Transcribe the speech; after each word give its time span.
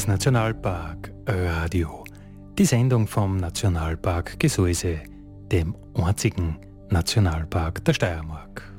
ist 0.00 0.08
Nationalpark 0.08 1.12
Radio. 1.26 2.04
Die 2.58 2.64
Sendung 2.64 3.06
vom 3.06 3.36
Nationalpark 3.36 4.40
Gesäuse, 4.40 5.00
dem 5.52 5.76
einzigen 5.94 6.58
Nationalpark 6.88 7.84
der 7.84 7.92
Steiermark. 7.92 8.69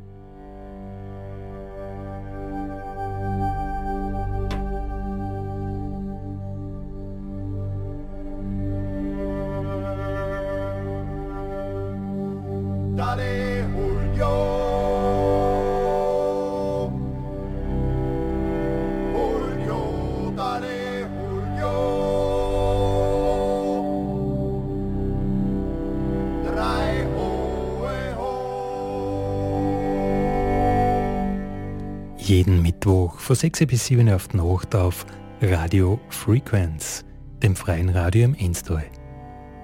Jeden 32.31 32.61
Mittwoch 32.61 33.19
von 33.19 33.35
6 33.35 33.65
bis 33.65 33.87
7 33.87 34.09
auf 34.09 34.29
die 34.29 34.37
Nacht 34.37 34.73
auf 34.73 35.05
Radio 35.41 35.99
Frequenz, 36.07 37.03
dem 37.43 37.57
freien 37.57 37.89
Radio 37.89 38.23
im 38.23 38.35
Enstal. 38.35 38.85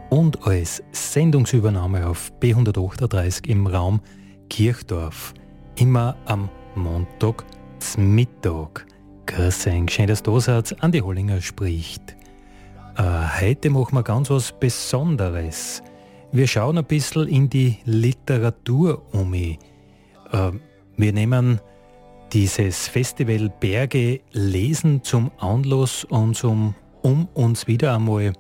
Und 0.10 0.46
als 0.46 0.84
Sendungsübernahme 0.92 2.06
auf 2.06 2.30
B138 2.42 3.48
im 3.48 3.68
Raum 3.68 4.02
Kirchdorf, 4.50 5.34
immer 5.78 6.18
am 6.26 6.50
Montag 6.76 7.46
Mittag. 7.96 8.86
Grüß 9.28 9.68
euch, 9.68 9.90
schön, 9.90 10.08
dass 10.08 10.22
du 10.22 10.38
da 10.38 10.62
Andi 10.82 11.00
Hollinger 11.00 11.40
spricht. 11.40 12.18
Äh, 12.98 13.04
heute 13.40 13.70
machen 13.70 13.96
wir 13.96 14.04
ganz 14.04 14.30
was 14.30 14.52
Besonderes. 14.52 15.82
Wir 16.34 16.48
schauen 16.48 16.78
ein 16.78 16.84
bisschen 16.84 17.30
in 17.30 17.50
die 17.50 17.78
Literatur 17.86 19.06
um. 19.14 19.34
Äh, 19.34 19.58
wir 20.98 21.14
nehmen 21.14 21.62
dieses 22.34 22.88
Festival 22.88 23.50
Berge 23.60 24.22
lesen 24.32 25.04
zum 25.04 25.32
Anlass 25.38 26.04
und 26.04 26.36
zum, 26.36 26.76
um 27.02 27.28
uns 27.34 27.68
wieder 27.68 27.96
einmal 27.96 28.34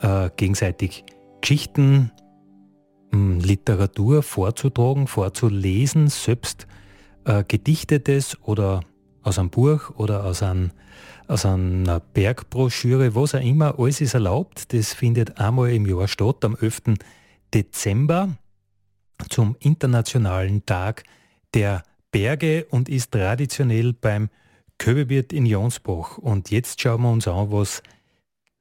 äh, 0.00 0.30
gegenseitig 0.36 1.04
Geschichten, 1.40 2.10
hm, 3.12 3.40
Literatur 3.40 4.22
vorzutragen, 4.22 5.06
vorzulesen, 5.06 6.08
selbst 6.08 6.66
äh, 7.24 7.44
gedichtetes 7.46 8.38
oder 8.42 8.80
aus 9.22 9.38
einem 9.38 9.50
Buch 9.50 9.90
oder 9.96 10.24
aus, 10.24 10.42
ein, 10.42 10.72
aus 11.28 11.44
einer 11.44 12.00
Bergbroschüre, 12.00 13.14
was 13.14 13.34
auch 13.34 13.40
immer, 13.40 13.78
alles 13.78 14.00
ist 14.00 14.14
erlaubt. 14.14 14.72
Das 14.72 14.94
findet 14.94 15.38
einmal 15.38 15.70
im 15.70 15.86
Jahr 15.86 16.08
statt, 16.08 16.44
am 16.44 16.56
11. 16.56 16.94
Dezember 17.52 18.30
zum 19.28 19.56
Internationalen 19.60 20.64
Tag 20.64 21.04
der 21.52 21.82
Berge 22.10 22.66
und 22.70 22.88
ist 22.88 23.12
traditionell 23.12 23.92
beim 23.92 24.28
Köbebiert 24.78 25.32
in 25.32 25.46
Jonsbach. 25.46 26.18
Und 26.18 26.50
jetzt 26.50 26.80
schauen 26.80 27.02
wir 27.02 27.10
uns 27.10 27.28
an, 27.28 27.52
was 27.52 27.82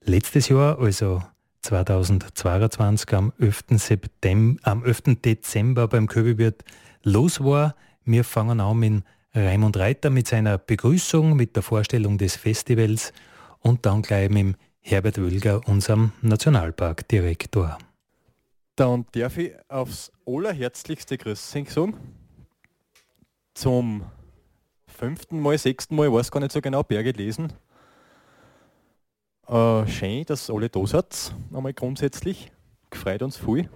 letztes 0.01 0.49
Jahr, 0.49 0.79
also 0.79 1.23
2022 1.61 3.13
am 3.13 3.33
11. 3.39 3.63
September, 3.71 4.59
am 4.63 4.83
11. 4.83 5.21
Dezember 5.23 5.87
beim 5.87 6.07
Köbebiert 6.07 6.63
los 7.03 7.43
war. 7.43 7.75
Wir 8.05 8.23
fangen 8.23 8.59
an 8.59 8.79
mit 8.79 9.03
Raimund 9.33 9.77
Reiter 9.77 10.09
mit 10.09 10.27
seiner 10.27 10.57
Begrüßung, 10.57 11.35
mit 11.35 11.55
der 11.55 11.63
Vorstellung 11.63 12.17
des 12.17 12.35
Festivals 12.35 13.13
und 13.59 13.85
dann 13.85 14.01
gleich 14.01 14.29
mit 14.29 14.57
Herbert 14.81 15.17
Wölger, 15.17 15.61
unserem 15.67 16.13
Nationalparkdirektor. 16.21 17.77
Dann 18.75 19.05
darf 19.11 19.37
ich 19.37 19.53
aufs 19.67 20.11
allerherzlichste 20.25 21.17
Grüße 21.17 21.51
sagen 21.51 21.95
zum 23.53 24.05
fünften 24.87 25.39
Mal, 25.39 25.57
sechsten 25.57 25.95
Mal, 25.95 26.07
ich 26.07 26.13
weiß 26.13 26.31
gar 26.31 26.39
nicht 26.39 26.51
so 26.51 26.61
genau, 26.61 26.83
Berge 26.83 27.11
lesen. 27.11 27.53
Äh, 29.47 29.87
schön, 29.87 30.25
dass 30.25 30.49
alle 30.49 30.69
da 30.69 30.85
seid, 30.85 31.33
einmal 31.53 31.73
grundsätzlich. 31.73 32.51
Gefreut 32.89 33.21
uns 33.21 33.37
viel. 33.37 33.69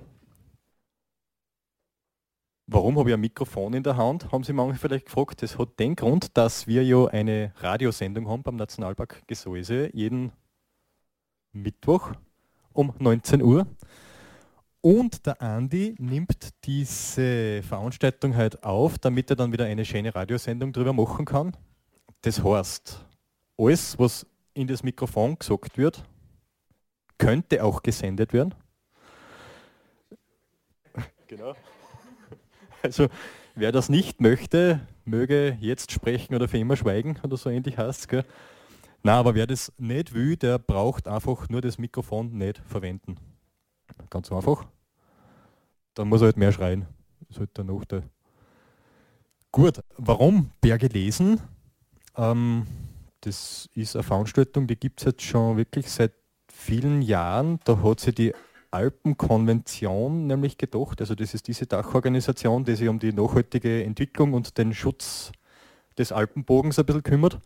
Warum 2.67 2.97
habe 2.97 3.09
ich 3.09 3.13
ein 3.13 3.19
Mikrofon 3.19 3.73
in 3.73 3.83
der 3.83 3.97
Hand? 3.97 4.31
Haben 4.31 4.43
Sie 4.43 4.53
manche 4.53 4.79
vielleicht 4.79 5.05
gefragt. 5.05 5.41
Das 5.41 5.59
hat 5.59 5.77
den 5.79 5.95
Grund, 5.95 6.37
dass 6.37 6.65
wir 6.65 6.83
ja 6.83 7.05
eine 7.07 7.53
Radiosendung 7.57 8.27
haben 8.29 8.41
beim 8.41 8.55
Nationalpark 8.55 9.23
Gesäuse 9.27 9.89
jeden 9.93 10.31
Mittwoch 11.51 12.11
um 12.71 12.93
19 12.99 13.41
Uhr. 13.41 13.67
Und 14.85 15.25
der 15.25 15.41
Andi 15.41 15.95
nimmt 15.97 16.49
diese 16.65 17.63
Veranstaltung 17.63 18.35
halt 18.35 18.65
auf, 18.65 18.97
damit 18.97 19.29
er 19.29 19.37
dann 19.37 19.53
wieder 19.53 19.63
eine 19.63 19.85
schöne 19.85 20.13
Radiosendung 20.13 20.73
drüber 20.73 20.91
machen 20.91 21.23
kann. 21.23 21.55
Das 22.21 22.43
heißt, 22.43 22.99
alles, 23.57 23.97
was 23.97 24.27
in 24.53 24.67
das 24.67 24.83
Mikrofon 24.83 25.39
gesagt 25.39 25.77
wird, 25.77 26.03
könnte 27.17 27.63
auch 27.63 27.81
gesendet 27.81 28.33
werden. 28.33 28.55
Genau. 31.27 31.55
Also, 32.81 33.07
wer 33.55 33.71
das 33.71 33.87
nicht 33.87 34.19
möchte, 34.19 34.85
möge 35.05 35.57
jetzt 35.61 35.93
sprechen 35.93 36.35
oder 36.35 36.49
für 36.49 36.57
immer 36.57 36.75
schweigen 36.75 37.17
oder 37.23 37.37
so 37.37 37.49
ähnlich 37.49 37.77
heißt 37.77 38.11
es. 38.11 38.25
Na, 39.01 39.17
aber 39.17 39.33
wer 39.33 39.47
das 39.47 39.71
nicht 39.77 40.13
will, 40.13 40.35
der 40.35 40.59
braucht 40.59 41.07
einfach 41.07 41.47
nur 41.47 41.61
das 41.61 41.77
Mikrofon 41.77 42.37
nicht 42.37 42.61
verwenden. 42.67 43.15
Ganz 44.09 44.31
einfach. 44.31 44.65
Dann 45.93 46.09
muss 46.09 46.21
er 46.21 46.25
halt 46.25 46.37
mehr 46.37 46.51
schreien. 46.51 46.85
Ist 47.29 47.39
halt 47.39 47.55
der 47.57 47.63
Nachteil. 47.63 48.03
Gut, 49.51 49.81
warum 49.97 50.51
Berge 50.61 50.87
lesen? 50.87 51.39
Ähm, 52.17 52.65
das 53.21 53.69
ist 53.73 53.95
eine 53.95 54.03
Veranstaltung, 54.03 54.67
die 54.67 54.75
gibt 54.75 54.99
es 54.99 55.05
jetzt 55.05 55.21
schon 55.21 55.57
wirklich 55.57 55.89
seit 55.89 56.13
vielen 56.51 57.01
Jahren. 57.01 57.59
Da 57.63 57.81
hat 57.81 57.99
sich 57.99 58.15
die 58.15 58.33
Alpenkonvention 58.71 60.25
nämlich 60.25 60.57
gedacht, 60.57 60.99
also 60.99 61.13
das 61.13 61.33
ist 61.33 61.47
diese 61.47 61.67
Dachorganisation, 61.67 62.65
die 62.65 62.75
sich 62.75 62.89
um 62.89 62.97
die 62.97 63.13
nachhaltige 63.13 63.83
Entwicklung 63.83 64.33
und 64.33 64.57
den 64.57 64.73
Schutz 64.73 65.31
des 65.97 66.11
Alpenbogens 66.11 66.79
ein 66.79 66.85
bisschen 66.85 67.03
kümmert. 67.03 67.39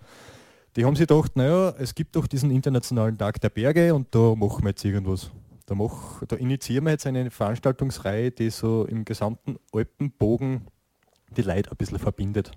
Die 0.77 0.85
haben 0.85 0.95
sich 0.95 1.07
gedacht, 1.07 1.35
naja, 1.35 1.73
es 1.77 1.93
gibt 1.93 2.15
doch 2.15 2.27
diesen 2.27 2.51
internationalen 2.51 3.17
Tag 3.17 3.41
der 3.41 3.49
Berge 3.49 3.93
und 3.93 4.13
da 4.15 4.35
machen 4.35 4.63
wir 4.63 4.69
jetzt 4.69 4.85
irgendwas. 4.85 5.31
Da, 5.67 5.75
mach, 5.75 6.23
da 6.25 6.37
initiieren 6.37 6.85
wir 6.85 6.91
jetzt 6.91 7.05
eine 7.05 7.29
Veranstaltungsreihe, 7.29 8.31
die 8.31 8.49
so 8.49 8.85
im 8.85 9.03
gesamten 9.03 9.57
Alpenbogen 9.73 10.67
die 11.35 11.41
Leute 11.41 11.69
ein 11.71 11.77
bisschen 11.77 11.99
verbindet. 11.99 12.51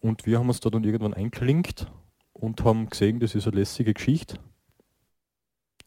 Und 0.00 0.26
wir 0.26 0.40
haben 0.40 0.48
uns 0.48 0.58
da 0.58 0.68
dann 0.68 0.82
irgendwann 0.82 1.14
einklinkt 1.14 1.90
und 2.32 2.64
haben 2.64 2.90
gesehen, 2.90 3.20
das 3.20 3.36
ist 3.36 3.46
eine 3.46 3.56
lässige 3.56 3.94
Geschichte. 3.94 4.36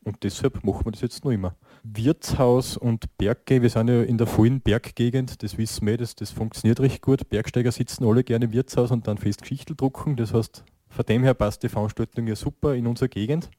Und 0.05 0.23
deshalb 0.23 0.63
machen 0.63 0.85
wir 0.85 0.91
das 0.91 1.01
jetzt 1.01 1.25
noch 1.25 1.31
immer. 1.31 1.55
Wirtshaus 1.83 2.77
und 2.77 3.17
Berge, 3.17 3.61
wir 3.61 3.69
sind 3.69 3.89
ja 3.89 4.01
in 4.01 4.17
der 4.17 4.25
vollen 4.25 4.61
Berggegend, 4.61 5.43
das 5.43 5.57
wissen 5.57 5.85
wir, 5.85 5.97
das, 5.97 6.15
das 6.15 6.31
funktioniert 6.31 6.79
recht 6.79 7.01
gut. 7.01 7.29
Bergsteiger 7.29 7.73
sitzen 7.73 8.05
alle 8.05 8.23
gerne 8.23 8.45
im 8.45 8.53
Wirtshaus 8.53 8.89
und 8.91 9.05
dann 9.05 9.17
fest 9.17 9.41
Geschichte 9.41 9.75
drucken. 9.75 10.15
Das 10.15 10.33
heißt, 10.33 10.63
von 10.87 11.05
dem 11.05 11.23
her 11.23 11.33
passt 11.33 11.61
die 11.63 11.69
Veranstaltung 11.69 12.25
ja 12.27 12.35
super 12.35 12.73
in 12.73 12.87
unserer 12.87 13.09
Gegend. 13.09 13.51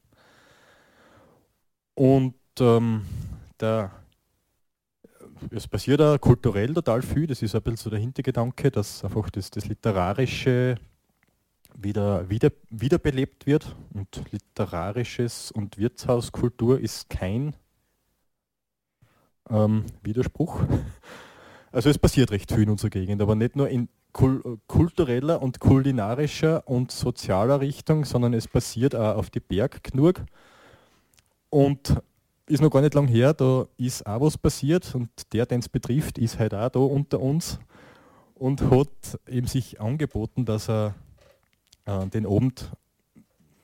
Und 1.93 2.33
ähm, 2.61 3.05
der, 3.59 3.91
es 5.51 5.67
passiert 5.67 5.99
da 5.99 6.17
kulturell 6.17 6.73
total 6.73 7.01
viel, 7.01 7.27
das 7.27 7.41
ist 7.41 7.55
ein 7.55 7.61
bisschen 7.61 7.77
so 7.77 7.89
der 7.89 7.99
Hintergedanke, 7.99 8.71
dass 8.71 9.03
einfach 9.03 9.29
das, 9.29 9.49
das 9.49 9.65
Literarische 9.65 10.77
wieder, 11.75 12.29
wieder, 12.29 12.51
wiederbelebt 12.69 13.45
wird 13.45 13.75
und 13.93 14.31
literarisches 14.31 15.51
und 15.51 15.77
Wirtshauskultur 15.77 16.79
ist 16.79 17.09
kein 17.09 17.55
ähm, 19.49 19.85
Widerspruch. 20.03 20.61
Also 21.71 21.89
es 21.89 21.97
passiert 21.97 22.29
recht 22.29 22.51
viel 22.51 22.61
in 22.61 22.69
unserer 22.69 22.91
Gegend, 22.91 23.19
aber 23.19 23.33
nicht 23.33 23.55
nur 23.55 23.67
in 23.67 23.89
kul 24.11 24.59
kultureller 24.67 25.41
und 25.41 25.59
kulinarischer 25.59 26.67
und 26.67 26.91
sozialer 26.91 27.61
Richtung, 27.61 28.05
sondern 28.05 28.35
es 28.35 28.47
passiert 28.47 28.93
auch 28.93 29.15
auf 29.17 29.31
die 29.31 29.39
Bergknurg. 29.39 30.23
Und 31.49 31.99
ist 32.53 32.61
noch 32.61 32.69
gar 32.69 32.81
nicht 32.81 32.93
lang 32.93 33.07
her, 33.07 33.33
da 33.33 33.67
ist 33.77 34.05
auch 34.05 34.21
was 34.21 34.37
passiert 34.37 34.93
und 34.95 35.09
der, 35.33 35.45
den 35.45 35.59
es 35.59 35.69
betrifft, 35.69 36.17
ist 36.17 36.39
halt 36.39 36.53
auch 36.53 36.69
da 36.69 36.79
unter 36.79 37.19
uns. 37.19 37.59
und 38.35 38.61
hat 38.69 39.19
eben 39.27 39.47
sich 39.47 39.79
angeboten, 39.79 40.45
dass 40.45 40.69
er 40.69 40.95
äh, 41.85 42.05
den 42.07 42.25
Abend 42.25 42.71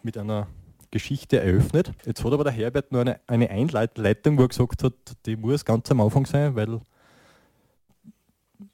mit 0.03 0.17
einer 0.17 0.47
Geschichte 0.91 1.39
eröffnet. 1.39 1.91
Jetzt 2.05 2.23
hat 2.23 2.33
aber 2.33 2.45
der 2.45 2.53
Herbert 2.53 2.91
nur 2.91 3.01
eine, 3.01 3.19
eine 3.27 3.49
Einleitung, 3.49 4.37
wo 4.37 4.43
er 4.43 4.47
gesagt 4.47 4.83
hat, 4.83 4.93
die 5.25 5.35
muss 5.35 5.65
ganz 5.65 5.91
am 5.91 6.01
Anfang 6.01 6.25
sein, 6.25 6.55
weil 6.55 6.81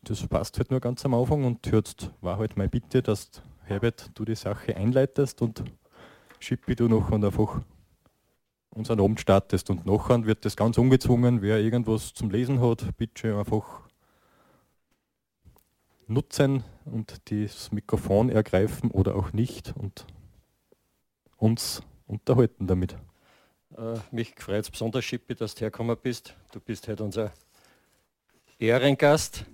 das 0.04 0.26
passt 0.28 0.58
halt 0.58 0.72
nur 0.72 0.80
ganz 0.80 1.04
am 1.06 1.14
Anfang 1.14 1.44
und 1.44 1.66
jetzt 1.68 2.12
war 2.22 2.38
halt 2.38 2.56
meine 2.56 2.70
Bitte, 2.70 3.02
dass 3.02 3.30
Herbert 3.64 4.12
du 4.14 4.26
die 4.26 4.36
Sache 4.36 4.76
einleitest 4.76 5.42
und 5.42 5.64
Schippi 6.40 6.76
du 6.76 6.88
noch 6.88 7.12
und 7.12 7.26
einfach 7.26 7.62
unseren 8.76 9.00
Abend 9.00 9.20
startest 9.20 9.70
und 9.70 9.86
nachher 9.86 10.26
wird 10.26 10.46
das 10.46 10.56
ganz 10.56 10.78
ungezwungen, 10.78 11.42
wer 11.42 11.60
irgendwas 11.60 12.14
zum 12.14 12.30
Lesen 12.30 12.62
hat, 12.62 12.86
bitte 12.98 13.38
einfach 13.38 13.82
nutzen 16.08 16.64
und 16.84 17.20
das 17.32 17.72
Mikrofon 17.72 18.30
ergreifen 18.30 18.92
oder 18.92 19.16
auch 19.16 19.34
nicht 19.34 19.74
und 19.76 20.06
uns 21.38 21.82
unterhalten 22.06 22.68
damit. 22.68 22.96
Äh, 23.78 23.98
mich 24.12 24.36
freut 24.38 24.62
es 24.62 24.70
besonders, 24.70 25.04
Schippi, 25.04 25.36
dass 25.36 25.56
du 25.56 25.62
hergekommen 25.62 25.98
bist. 26.02 26.36
Du 26.52 26.60
bist 26.60 26.88
heute 26.88 27.04
unser 27.04 27.34
Ehrengast. 28.60 29.46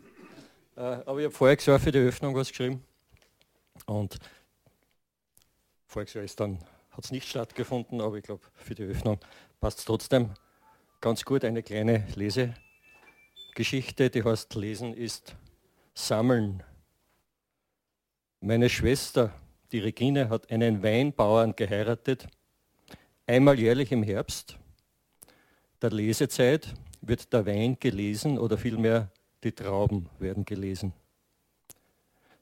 Äh, 0.76 0.82
aber 0.82 1.20
ich 1.20 1.26
habe 1.26 1.32
voriges 1.32 1.66
Jahr 1.68 1.80
für 1.80 1.92
die 1.92 2.00
Öffnung 2.00 2.36
was 2.36 2.50
geschrieben. 2.50 2.84
Und 3.86 4.20
Jahr 5.96 6.24
ist 6.24 6.40
dann, 6.40 6.60
hat 6.92 7.04
es 7.04 7.12
nicht 7.12 7.28
stattgefunden, 7.28 8.02
aber 8.02 8.18
ich 8.18 8.24
glaube, 8.24 8.44
für 8.56 8.76
die 8.76 8.84
Öffnung 8.84 9.20
passt 9.60 9.80
es 9.80 9.86
trotzdem 9.86 10.32
ganz 11.00 11.24
gut. 11.26 11.44
Eine 11.44 11.64
kleine 11.64 12.06
Lesegeschichte, 12.16 14.10
die 14.10 14.24
heißt 14.24 14.56
Lesen 14.56 14.94
ist 14.94 15.36
Sammeln. 15.94 16.64
Meine 18.40 18.70
Schwester, 18.70 19.34
die 19.72 19.80
Regine, 19.80 20.30
hat 20.30 20.52
einen 20.52 20.84
Weinbauern 20.84 21.56
geheiratet 21.56 22.28
Einmal 23.28 23.58
jährlich 23.60 23.94
im 23.94 24.04
Herbst 24.04 24.58
der 25.82 25.90
Lesezeit 25.90 26.74
wird 27.02 27.34
der 27.34 27.46
Wein 27.46 27.78
gelesen 27.80 28.38
oder 28.38 28.58
vielmehr 28.58 29.10
die 29.44 29.52
Trauben 29.52 30.10
werden 30.20 30.44
gelesen. 30.44 30.94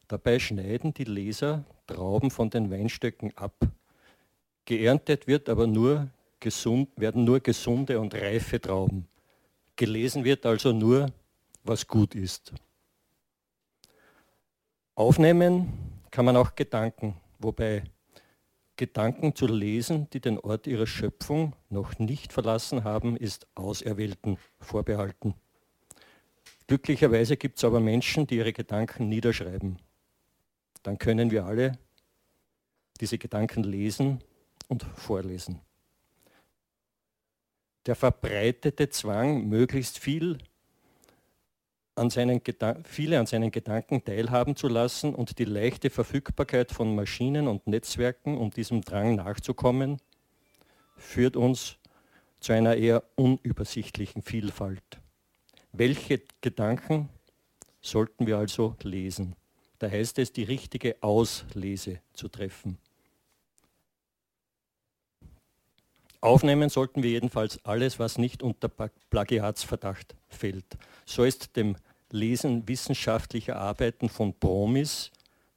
Dabei 0.08 0.40
schneiden 0.40 0.94
die 0.94 1.06
Leser 1.06 1.64
Trauben 1.88 2.32
von 2.32 2.50
den 2.50 2.70
Weinstöcken 2.70 3.38
ab. 3.38 3.54
Geerntet 4.70 5.26
wird 5.26 5.50
aber 5.50 5.66
nur 5.66 6.12
gesund, 6.40 6.90
werden 6.96 7.24
nur 7.24 7.40
gesunde 7.40 8.00
und 8.00 8.14
reife 8.14 8.62
Trauben. 8.62 9.08
Gelesen 9.76 10.24
wird 10.24 10.46
also 10.46 10.72
nur, 10.74 11.12
was 11.64 11.88
gut 11.88 12.14
ist. 12.14 12.54
Aufnehmen 14.94 15.74
kann 16.12 16.24
man 16.24 16.38
auch 16.38 16.54
Gedanken, 16.54 17.16
wobei 17.40 17.84
Gedanken 18.76 19.34
zu 19.34 19.48
lesen, 19.48 20.08
die 20.12 20.20
den 20.20 20.38
Ort 20.38 20.68
ihrer 20.68 20.86
Schöpfung 20.86 21.56
noch 21.72 21.98
nicht 21.98 22.32
verlassen 22.32 22.84
haben, 22.84 23.18
ist 23.18 23.48
Auserwählten 23.56 24.38
vorbehalten. 24.60 25.34
Glücklicherweise 26.68 27.38
gibt 27.38 27.58
es 27.58 27.64
aber 27.64 27.80
Menschen, 27.80 28.28
die 28.28 28.36
ihre 28.36 28.54
Gedanken 28.54 29.10
niederschreiben. 29.10 29.80
Dann 30.84 31.00
können 31.00 31.32
wir 31.32 31.46
alle 31.46 31.80
diese 33.02 33.18
Gedanken 33.18 33.64
lesen 33.64 34.22
und 34.70 34.84
vorlesen. 34.96 35.60
Der 37.86 37.96
verbreitete 37.96 38.90
Zwang, 38.90 39.50
möglichst 39.50 40.00
viel 40.00 40.38
an 41.96 42.10
seinen 42.10 42.42
viele 42.86 43.20
an 43.20 43.26
seinen 43.26 43.52
Gedanken 43.52 44.04
teilhaben 44.04 44.56
zu 44.56 44.70
lassen 44.70 45.14
und 45.14 45.38
die 45.38 45.46
leichte 45.46 45.90
Verfügbarkeit 45.90 46.72
von 46.72 46.96
Maschinen 46.96 47.48
und 47.48 47.68
Netzwerken, 47.68 48.38
um 48.38 48.52
diesem 48.52 48.82
Drang 48.82 49.16
nachzukommen, 49.16 49.98
führt 50.96 51.36
uns 51.36 51.76
zu 52.40 52.54
einer 52.54 52.76
eher 52.76 53.04
unübersichtlichen 53.16 54.22
Vielfalt. 54.22 55.02
Welche 55.74 56.22
Gedanken 56.42 57.10
sollten 57.82 58.28
wir 58.28 58.38
also 58.38 58.76
lesen? 58.82 59.36
Da 59.78 59.90
heißt 59.90 60.20
es, 60.20 60.32
die 60.32 60.44
richtige 60.44 60.96
Auslese 61.02 62.00
zu 62.14 62.30
treffen. 62.30 62.78
Aufnehmen 66.22 66.70
sollten 66.70 67.02
wir 67.02 67.12
jedenfalls 67.12 67.64
alles, 67.64 67.98
was 67.98 68.18
nicht 68.18 68.44
unter 68.44 68.70
Plagiatsverdacht 69.10 70.16
fällt. 70.28 70.78
So 71.06 71.24
ist 71.24 71.56
dem 71.56 71.78
Lesen 72.12 72.68
wissenschaftlicher 72.68 73.56
Arbeiten 73.56 74.10
von 74.10 74.34
Promis, 74.34 75.12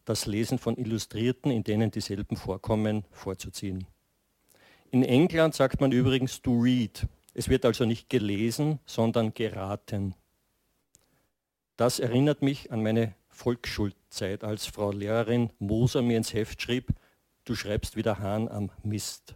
das 0.04 0.26
Lesen 0.26 0.58
von 0.58 0.76
Illustrierten, 0.76 1.50
in 1.50 1.64
denen 1.64 1.90
dieselben 1.90 2.36
vorkommen, 2.36 3.04
vorzuziehen. 3.10 3.86
In 4.90 5.02
England 5.02 5.54
sagt 5.54 5.80
man 5.80 5.90
übrigens 5.90 6.42
to 6.42 6.60
read. 6.60 7.06
Es 7.34 7.48
wird 7.48 7.64
also 7.64 7.84
nicht 7.84 8.10
gelesen, 8.10 8.78
sondern 8.84 9.32
geraten. 9.32 10.14
Das 11.76 11.98
erinnert 11.98 12.42
mich 12.42 12.70
an 12.70 12.82
meine 12.82 13.14
Volksschulzeit, 13.30 14.44
als 14.44 14.66
Frau 14.66 14.92
Lehrerin 14.92 15.50
Moser 15.58 16.02
mir 16.02 16.18
ins 16.18 16.34
Heft 16.34 16.60
schrieb, 16.60 16.92
du 17.44 17.54
schreibst 17.54 17.96
wieder 17.96 18.18
Hahn 18.18 18.48
am 18.48 18.70
Mist. 18.82 19.34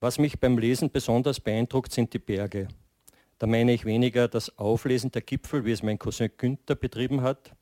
Was 0.00 0.18
mich 0.18 0.38
beim 0.38 0.58
Lesen 0.58 0.90
besonders 0.90 1.40
beeindruckt, 1.40 1.90
sind 1.90 2.12
die 2.12 2.18
Berge. 2.18 2.68
Da 3.38 3.46
meine 3.46 3.72
ich 3.72 3.84
weniger 3.84 4.28
das 4.28 4.58
Auflesen 4.58 5.10
der 5.10 5.22
Gipfel, 5.22 5.64
wie 5.64 5.72
es 5.72 5.82
mein 5.82 5.98
Cousin 5.98 6.30
Günther 6.36 6.74
betrieben 6.74 7.22
hat, 7.22 7.52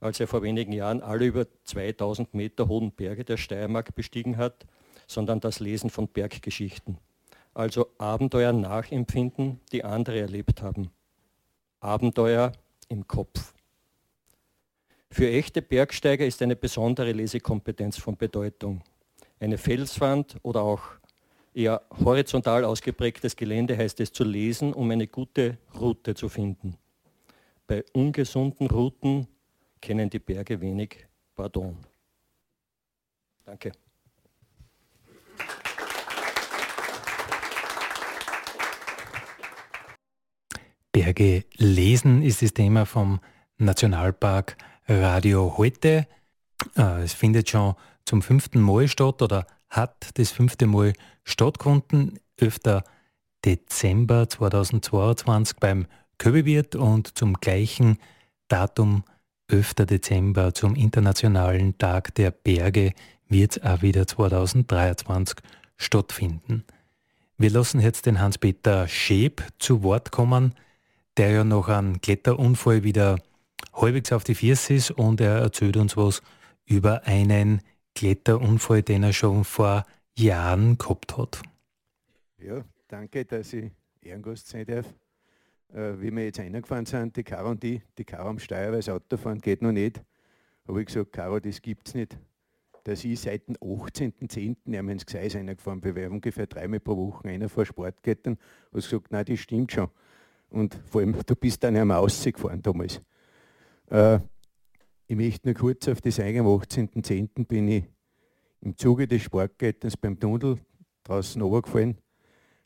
als 0.00 0.18
er 0.20 0.26
vor 0.26 0.42
wenigen 0.42 0.72
Jahren 0.72 1.00
alle 1.00 1.26
über 1.26 1.46
2000 1.64 2.34
Meter 2.34 2.68
hohen 2.68 2.92
Berge 2.92 3.24
der 3.24 3.36
Steiermark 3.36 3.94
bestiegen 3.94 4.36
hat, 4.36 4.66
sondern 5.06 5.40
das 5.40 5.60
Lesen 5.60 5.90
von 5.90 6.08
Berggeschichten. 6.08 6.98
Also 7.54 7.88
Abenteuer 7.98 8.52
nachempfinden, 8.52 9.60
die 9.70 9.84
andere 9.84 10.18
erlebt 10.18 10.60
haben. 10.60 10.90
Abenteuer 11.80 12.52
im 12.88 13.06
Kopf. 13.06 13.54
Für 15.08 15.30
echte 15.30 15.62
Bergsteiger 15.62 16.26
ist 16.26 16.42
eine 16.42 16.56
besondere 16.56 17.12
Lesekompetenz 17.12 17.96
von 17.98 18.16
Bedeutung. 18.16 18.82
Eine 19.38 19.58
Felswand 19.58 20.36
oder 20.42 20.62
auch 20.62 20.82
eher 21.54 21.82
horizontal 22.04 22.64
ausgeprägtes 22.64 23.36
Gelände 23.36 23.76
heißt 23.76 24.00
es 24.00 24.12
zu 24.12 24.24
lesen, 24.24 24.72
um 24.72 24.90
eine 24.90 25.06
gute 25.06 25.58
Route 25.78 26.14
zu 26.14 26.28
finden. 26.28 26.76
Bei 27.66 27.84
ungesunden 27.92 28.66
Routen 28.66 29.26
kennen 29.80 30.10
die 30.10 30.18
Berge 30.18 30.60
wenig 30.60 31.06
Pardon. 31.34 31.76
Danke. 33.44 33.72
Berge 40.92 41.44
lesen 41.56 42.22
ist 42.22 42.42
das 42.42 42.54
Thema 42.54 42.86
vom 42.86 43.20
Nationalpark 43.58 44.56
Radio 44.86 45.56
heute. 45.56 46.06
Äh, 46.76 47.02
es 47.02 47.14
findet 47.14 47.50
schon 47.50 47.74
zum 48.04 48.22
fünften 48.22 48.60
Mal 48.60 48.86
statt 48.86 49.20
oder 49.22 49.46
hat 49.68 50.18
das 50.18 50.30
fünfte 50.30 50.66
Mal 50.66 50.92
stattgefunden, 51.24 52.20
11. 52.36 52.82
Dezember 53.44 54.28
2022 54.28 55.58
beim 55.58 55.86
Köbewirt 56.18 56.76
und 56.76 57.18
zum 57.18 57.34
gleichen 57.34 57.98
Datum 58.48 59.04
11. 59.48 59.74
Dezember 59.74 60.54
zum 60.54 60.76
Internationalen 60.76 61.76
Tag 61.76 62.14
der 62.14 62.30
Berge 62.30 62.92
wird 63.28 63.56
es 63.56 63.62
auch 63.62 63.82
wieder 63.82 64.06
2023 64.06 65.36
stattfinden. 65.76 66.64
Wir 67.36 67.50
lassen 67.50 67.80
jetzt 67.80 68.06
den 68.06 68.20
Hans-Peter 68.20 68.86
Schäb 68.86 69.42
zu 69.58 69.82
Wort 69.82 70.12
kommen, 70.12 70.54
der 71.16 71.30
ja 71.30 71.44
noch 71.44 71.68
einen 71.68 72.00
Kletterunfall 72.00 72.84
wieder 72.84 73.18
halbwegs 73.72 74.12
auf 74.12 74.24
die 74.24 74.34
Füße 74.34 74.74
ist 74.74 74.90
und 74.92 75.20
er 75.20 75.38
erzählt 75.38 75.76
uns 75.76 75.96
was 75.96 76.22
über 76.64 77.04
einen 77.04 77.60
Kletterunfall, 77.94 78.82
den 78.82 79.02
er 79.02 79.12
schon 79.12 79.44
vor 79.44 79.84
Jahren 80.16 80.78
gehabt 80.78 81.16
hat. 81.16 81.42
Ja, 82.38 82.64
danke, 82.88 83.24
dass 83.24 83.52
ich 83.52 83.70
Ehrengast 84.00 84.48
sein 84.48 84.66
darf. 84.66 84.94
Äh, 85.72 86.00
wie 86.00 86.10
wir 86.12 86.24
jetzt 86.24 86.38
reingefahren 86.38 86.86
sind, 86.86 87.16
die 87.16 87.24
Caro 87.24 87.50
und 87.50 87.62
die, 87.62 87.82
die 87.98 88.04
Caro 88.04 88.28
am 88.28 88.38
Steuer, 88.38 88.70
weil 88.70 88.78
das 88.78 88.88
Autofahren 88.88 89.40
geht 89.40 89.60
noch 89.60 89.72
nicht, 89.72 90.00
habe 90.68 90.80
ich 90.80 90.86
gesagt, 90.86 91.12
Caro, 91.12 91.40
das 91.40 91.60
gibt 91.60 91.88
es 91.88 91.94
nicht. 91.94 92.16
Dass 92.84 93.02
ich 93.02 93.18
seit 93.18 93.48
dem 93.48 93.56
18.10. 93.56 94.56
einmal 94.76 94.92
ins 94.92 95.06
Gseis 95.06 95.34
reingefahren 95.34 95.80
bin, 95.80 95.96
weil 95.96 96.08
ungefähr 96.08 96.46
dreimal 96.46 96.80
pro 96.80 96.96
Woche 96.96 97.28
einer 97.28 97.48
vor 97.48 97.64
Sportketten, 97.64 98.38
habe 98.68 98.78
ich 98.78 98.84
gesagt, 98.84 99.10
nein, 99.10 99.24
das 99.24 99.40
stimmt 99.40 99.72
schon. 99.72 99.88
Und 100.50 100.78
vor 100.86 101.00
allem, 101.00 101.16
du 101.26 101.34
bist 101.34 101.64
dann 101.64 101.76
einmal 101.76 101.98
rausgefahren 101.98 102.62
damals. 102.62 103.00
Äh, 103.90 104.20
ich 105.06 105.16
möchte 105.16 105.48
nur 105.48 105.54
kurz 105.54 105.88
auf 105.88 106.00
das 106.00 106.20
eingehen. 106.20 106.46
Am 106.46 106.52
18.10. 106.52 107.46
bin 107.46 107.68
ich 107.68 107.84
im 108.64 108.76
Zuge 108.76 109.06
des 109.06 109.22
Sportgartens 109.22 109.96
beim 109.96 110.18
Tunnel 110.18 110.58
draußen 111.04 111.40
runtergefallen, 111.40 111.98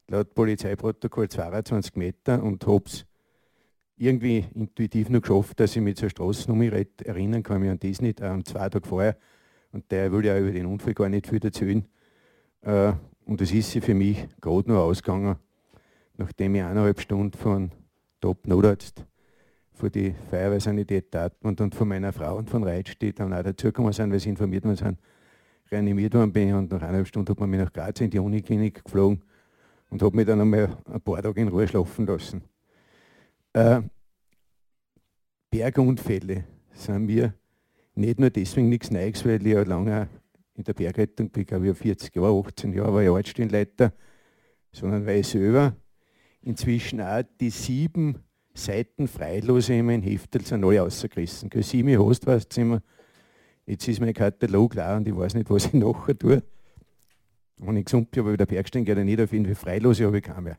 laut 0.06 0.32
Polizeiprotokoll 0.34 1.28
22 1.28 1.96
Meter 1.96 2.42
und 2.42 2.64
habe 2.66 2.84
es 2.86 3.04
irgendwie 3.96 4.44
intuitiv 4.54 5.10
noch 5.10 5.20
geschafft, 5.20 5.58
dass 5.58 5.74
ich 5.74 5.82
mich 5.82 5.96
zur 5.96 6.08
Straßennummer 6.08 6.72
erinnern 7.04 7.42
kann, 7.42 7.60
mich 7.60 7.70
an 7.70 7.80
das 7.80 8.00
nicht, 8.00 8.22
am 8.22 8.44
zwei 8.44 8.68
Tage 8.68 8.86
vorher. 8.86 9.16
Und 9.72 9.90
der 9.90 10.12
will 10.12 10.24
ja 10.24 10.38
über 10.38 10.52
den 10.52 10.66
Unfall 10.66 10.94
gar 10.94 11.08
nicht 11.08 11.26
viel 11.26 11.44
erzählen. 11.44 11.84
Äh, 12.62 12.92
und 13.26 13.40
es 13.40 13.52
ist 13.52 13.72
sie 13.72 13.80
für 13.80 13.94
mich 13.94 14.26
gerade 14.40 14.70
nur 14.70 14.80
ausgegangen, 14.80 15.36
nachdem 16.16 16.54
ich 16.54 16.62
eineinhalb 16.62 17.00
Stunden 17.00 17.36
von 17.36 17.72
Top-Notarzt 18.20 19.04
von 19.74 19.90
die 19.90 20.14
Feuerwehrsanität 20.30 21.14
Dortmund 21.14 21.60
und 21.60 21.74
von 21.74 21.88
meiner 21.88 22.12
Frau 22.12 22.36
und 22.36 22.48
von 22.48 22.64
Reitsch, 22.64 22.94
die 23.00 23.12
dann 23.12 23.32
auch 23.32 23.42
dazugekommen 23.42 23.92
sind, 23.92 24.10
weil 24.10 24.20
sie 24.20 24.30
informiert 24.30 24.64
worden 24.64 24.76
sind, 24.76 24.98
reanimiert 25.70 26.14
worden 26.14 26.32
bin. 26.32 26.54
Und 26.54 26.70
nach 26.70 26.80
eineinhalb 26.80 27.06
Stunden 27.06 27.30
hat 27.30 27.40
man 27.40 27.50
mich 27.50 27.60
nach 27.60 27.72
Graz 27.72 28.00
in 28.00 28.10
die 28.10 28.18
Uniklinik 28.18 28.84
geflogen 28.84 29.22
und 29.90 30.02
habe 30.02 30.16
mich 30.16 30.26
dann 30.26 30.40
einmal 30.40 30.76
ein 30.84 31.00
paar 31.00 31.22
Tage 31.22 31.40
in 31.40 31.48
Ruhe 31.48 31.66
schlafen 31.66 32.06
lassen. 32.06 32.42
Äh, 33.52 33.82
Bergunfälle 35.50 36.44
sind 36.72 37.06
mir 37.06 37.34
nicht 37.94 38.20
nur 38.20 38.30
deswegen 38.30 38.68
nichts 38.68 38.90
Neues, 38.90 39.25
weil 39.25 39.44
ich 39.46 39.52
ja 39.52 39.62
lange 39.62 40.08
in 40.54 40.64
der 40.64 40.75
Bergrettung 40.75 41.30
bin, 41.30 41.46
glaube 41.46 41.68
ich, 41.68 41.76
40 41.76 42.14
Jahre, 42.14 42.38
18 42.46 42.72
Jahre 42.72 42.92
war 42.92 43.02
ich 43.02 43.08
Ortsstellenleiter, 43.08 43.92
sondern 44.72 45.06
weil 45.06 45.20
ich 45.20 45.28
selber 45.28 45.75
inzwischen 46.42 47.00
auch 47.00 47.22
die 47.40 47.50
sieben 47.50 48.18
Seiten 48.54 49.06
Freilose 49.06 49.75
in 49.75 49.87
mein 49.87 50.02
Heftel 50.02 50.44
sind 50.44 50.64
alle 50.64 50.80
rausgerissen. 50.80 51.50
Sieben 51.62 52.04
hast 52.04 52.26
war 52.26 52.34
das 52.34 52.48
Zimmer. 52.48 52.82
Jetzt 53.68 53.87
ist 53.87 54.00
mein 54.00 54.14
Katalog 54.14 54.72
klar 54.72 54.96
und 54.96 55.06
ich 55.06 55.14
weiß 55.14 55.34
nicht, 55.34 55.50
was 55.50 55.66
ich 55.66 55.72
nachher 55.75 56.18
tue. 56.18 56.42
Wenn 57.58 57.76
ich 57.76 57.84
gesund 57.84 58.10
bin, 58.10 58.20
aber 58.20 58.32
wieder 58.32 58.46
Bergsteigen 58.46 58.87
geht 58.87 59.04
nicht 59.04 59.20
auf 59.20 59.30
jeden 59.30 59.44
Fall 59.44 59.54
Freilose 59.54 60.06
habe 60.06 60.16
ich 60.16 60.25
keinen 60.25 60.44
mehr. 60.44 60.58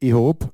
Ich 0.00 0.14
habe, 0.14 0.50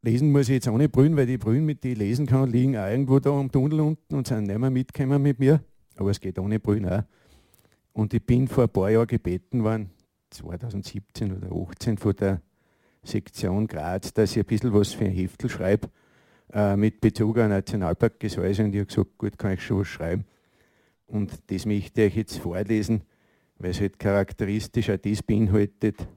lesen 0.00 0.32
muss 0.32 0.48
ich 0.48 0.54
jetzt 0.54 0.68
ohne 0.68 0.88
Brühen, 0.88 1.16
weil 1.18 1.26
die 1.26 1.36
Brühen, 1.36 1.66
mit 1.66 1.84
denen 1.84 1.92
ich 1.94 1.98
lesen 1.98 2.24
kann, 2.24 2.50
liegen 2.50 2.78
auch 2.78 2.88
irgendwo 2.88 3.18
da 3.18 3.30
am 3.38 3.52
Tunnel 3.52 3.80
unten 3.80 4.14
und 4.14 4.26
sind 4.26 4.44
nicht 4.44 4.58
mehr 4.58 4.70
mitgekommen 4.70 5.20
mit 5.20 5.38
mir. 5.38 5.60
Aber 5.96 6.10
es 6.10 6.18
geht 6.18 6.38
ohne 6.38 6.58
Brühen 6.60 6.88
auch. 6.88 7.02
Und 7.92 8.14
ich 8.14 8.24
bin 8.24 8.48
vor 8.48 8.64
ein 8.64 8.70
paar 8.70 8.90
Jahren 8.90 9.06
gebeten 9.06 9.64
worden, 9.64 9.90
2017 10.30 11.30
oder 11.30 11.48
2018 11.48 11.98
von 11.98 12.16
der 12.16 12.40
Sektion 13.02 13.66
Graz, 13.66 14.14
dass 14.14 14.30
ich 14.30 14.38
ein 14.38 14.46
bisschen 14.46 14.72
was 14.72 14.94
für 14.94 15.04
ein 15.04 15.12
Heftel 15.12 15.50
schreibe 15.50 15.90
äh, 16.52 16.76
mit 16.76 17.00
Bezug 17.00 17.38
auf 17.38 17.48
Nationalpark 17.48 18.20
Gesäuse 18.20 18.64
und 18.64 18.74
ich 18.74 18.80
habe 18.80 18.86
gesagt, 18.86 19.18
gut, 19.18 19.38
kann 19.38 19.52
ich 19.52 19.62
schon 19.62 19.80
was 19.80 19.88
schreiben. 19.88 20.24
Und 21.06 21.32
das 21.48 21.66
möchte 21.66 22.02
ich 22.02 22.16
jetzt 22.16 22.38
vorlesen, 22.38 23.02
weil 23.58 23.70
es 23.70 23.80
halt 23.80 23.98
charakteristisch 23.98 24.90
auch 24.90 24.96
das 24.96 25.22
beinhaltet, 25.22 26.08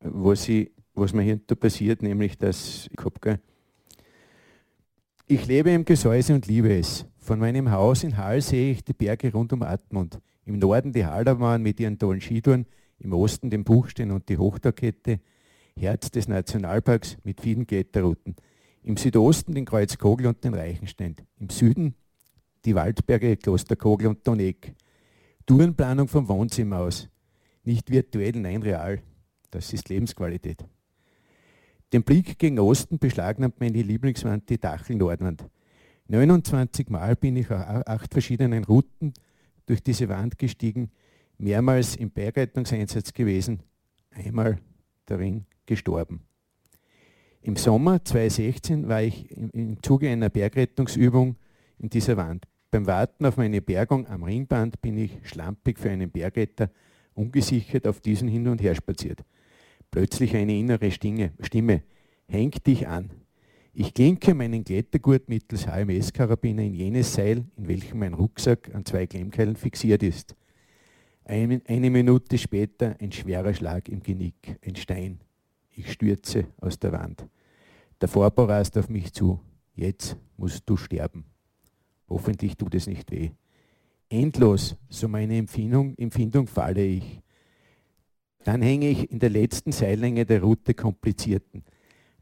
was, 0.00 0.48
ich, 0.48 0.70
was 0.94 1.12
mir 1.12 1.22
hier 1.22 1.38
passiert, 1.38 2.02
nämlich 2.02 2.38
dass 2.38 2.88
ich 2.90 3.04
habe, 3.04 3.40
ich 5.26 5.46
lebe 5.46 5.70
im 5.70 5.84
Gesäuse 5.84 6.34
und 6.34 6.46
liebe 6.46 6.74
es. 6.74 7.04
Von 7.18 7.38
meinem 7.38 7.70
Haus 7.70 8.02
in 8.02 8.16
Hall 8.16 8.40
sehe 8.40 8.72
ich 8.72 8.82
die 8.82 8.94
Berge 8.94 9.30
rund 9.32 9.52
um 9.52 9.62
Atmund. 9.62 10.18
Im 10.46 10.58
Norden 10.58 10.92
die 10.92 11.04
Halderbahn 11.04 11.62
mit 11.62 11.78
ihren 11.78 11.98
tollen 11.98 12.22
Skitouren, 12.22 12.64
im 12.98 13.12
Osten 13.12 13.50
den 13.50 13.64
Buchstein 13.64 14.10
und 14.10 14.28
die 14.30 14.38
Hochtaukette, 14.38 15.20
Herz 15.78 16.10
des 16.10 16.28
Nationalparks 16.28 17.18
mit 17.24 17.42
vielen 17.42 17.66
Kletterrouten. 17.66 18.36
Im 18.88 18.96
Südosten 18.96 19.54
den 19.54 19.66
Kreuzkogel 19.66 20.28
und 20.28 20.42
den 20.42 20.54
Reichenstein. 20.54 21.14
Im 21.38 21.50
Süden 21.50 21.94
die 22.64 22.74
Waldberge 22.74 23.36
Klosterkogel 23.36 24.06
und 24.06 24.26
Doneck. 24.26 24.74
Tourenplanung 25.44 26.08
vom 26.08 26.26
Wohnzimmer 26.26 26.78
aus. 26.78 27.06
Nicht 27.64 27.90
virtuell, 27.90 28.32
nein 28.32 28.62
real. 28.62 29.02
Das 29.50 29.74
ist 29.74 29.90
Lebensqualität. 29.90 30.64
Den 31.92 32.02
Blick 32.02 32.38
gegen 32.38 32.58
Osten 32.58 32.98
beschlagnahmt 32.98 33.60
meine 33.60 33.82
Lieblingswand 33.82 34.48
die 34.48 34.58
Dachel-Nordwand. 34.58 35.44
29 36.06 36.88
Mal 36.88 37.14
bin 37.14 37.36
ich 37.36 37.50
auf 37.50 37.86
acht 37.86 38.10
verschiedenen 38.10 38.64
Routen 38.64 39.12
durch 39.66 39.82
diese 39.82 40.08
Wand 40.08 40.38
gestiegen, 40.38 40.90
mehrmals 41.36 41.94
im 41.94 42.10
Bergrettungseinsatz 42.10 43.12
gewesen, 43.12 43.62
einmal 44.12 44.58
darin 45.04 45.44
gestorben. 45.66 46.27
Im 47.40 47.56
Sommer 47.56 48.04
2016 48.04 48.88
war 48.88 49.02
ich 49.02 49.30
im 49.30 49.82
Zuge 49.82 50.10
einer 50.10 50.28
Bergrettungsübung 50.28 51.36
in 51.78 51.88
dieser 51.88 52.16
Wand. 52.16 52.46
Beim 52.70 52.86
Warten 52.86 53.24
auf 53.24 53.36
meine 53.36 53.62
Bergung 53.62 54.06
am 54.08 54.24
Ringband 54.24 54.82
bin 54.82 54.98
ich 54.98 55.18
schlampig 55.22 55.78
für 55.78 55.90
einen 55.90 56.10
Bergretter 56.10 56.70
ungesichert 57.14 57.86
auf 57.86 58.00
diesen 58.00 58.28
hin 58.28 58.48
und 58.48 58.60
her 58.60 58.74
spaziert. 58.74 59.24
Plötzlich 59.90 60.36
eine 60.36 60.58
innere 60.58 60.90
Stimme, 60.90 61.32
Stimme 61.40 61.82
häng 62.28 62.50
dich 62.50 62.86
an. 62.86 63.10
Ich 63.72 63.94
klinke 63.94 64.34
meinen 64.34 64.64
Klettergurt 64.64 65.28
mittels 65.28 65.66
HMS-Karabiner 65.66 66.62
in 66.62 66.74
jenes 66.74 67.14
Seil, 67.14 67.44
in 67.56 67.68
welchem 67.68 68.00
mein 68.00 68.14
Rucksack 68.14 68.74
an 68.74 68.84
zwei 68.84 69.06
Klemmkeilen 69.06 69.56
fixiert 69.56 70.02
ist. 70.02 70.34
Eine, 71.24 71.62
eine 71.66 71.90
Minute 71.90 72.36
später 72.36 72.96
ein 72.98 73.12
schwerer 73.12 73.54
Schlag 73.54 73.88
im 73.88 74.02
Genick, 74.02 74.58
ein 74.66 74.76
Stein. 74.76 75.20
Ich 75.78 75.92
stürze 75.92 76.48
aus 76.60 76.76
der 76.80 76.90
Wand. 76.90 77.24
Der 78.00 78.08
Vorbau 78.08 78.46
rast 78.46 78.76
auf 78.76 78.88
mich 78.88 79.12
zu. 79.12 79.38
Jetzt 79.76 80.16
musst 80.36 80.64
du 80.66 80.76
sterben. 80.76 81.24
Hoffentlich 82.08 82.56
tut 82.56 82.74
es 82.74 82.88
nicht 82.88 83.08
weh. 83.12 83.30
Endlos, 84.08 84.76
so 84.88 85.06
meine 85.06 85.36
Empfindung, 85.36 85.96
Empfindung 85.96 86.48
falle 86.48 86.84
ich. 86.84 87.20
Dann 88.42 88.60
hänge 88.60 88.88
ich 88.88 89.08
in 89.12 89.20
der 89.20 89.30
letzten 89.30 89.70
Seillänge 89.70 90.26
der 90.26 90.42
Route 90.42 90.74
komplizierten. 90.74 91.62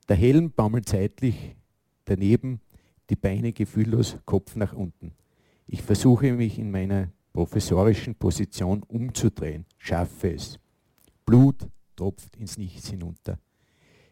Der 0.07 0.17
Helm 0.17 0.53
baumelt 0.53 0.87
seitlich 0.87 1.57
daneben, 2.05 2.61
die 3.09 3.17
Beine 3.17 3.55
gefühllos, 3.55 4.19
Kopf 4.27 4.55
nach 4.57 4.75
unten. 4.75 5.13
Ich 5.67 5.81
versuche 5.81 6.31
mich 6.35 6.59
in 6.59 6.71
meiner 6.71 7.11
professorischen 7.33 8.17
Position 8.17 8.83
umzudrehen, 8.83 9.65
schaffe 9.79 10.35
es. 10.35 10.59
Blut 11.25 11.67
tropft 11.97 12.37
ins 12.37 12.59
Nichts 12.59 12.91
hinunter. 12.91 13.39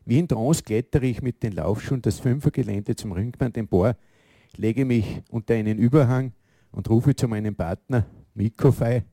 Wie 0.07 0.19
in 0.19 0.29
Trance 0.29 0.63
klettere 0.63 1.07
ich 1.07 1.23
mit 1.23 1.43
den 1.43 1.53
Laufschuhen 1.53 2.03
das 2.03 2.21
Fünfergelände 2.21 2.95
zum 2.95 3.13
Ringband 3.13 3.57
empor, 3.57 3.97
lege 4.57 4.85
mich 4.85 5.23
unter 5.31 5.55
einen 5.55 5.79
Überhang 5.79 6.33
und 6.73 6.91
rufe 6.91 7.17
zu 7.17 7.27
meinem 7.27 7.55
Partner, 7.55 8.07
Mikrofei, 8.35 9.05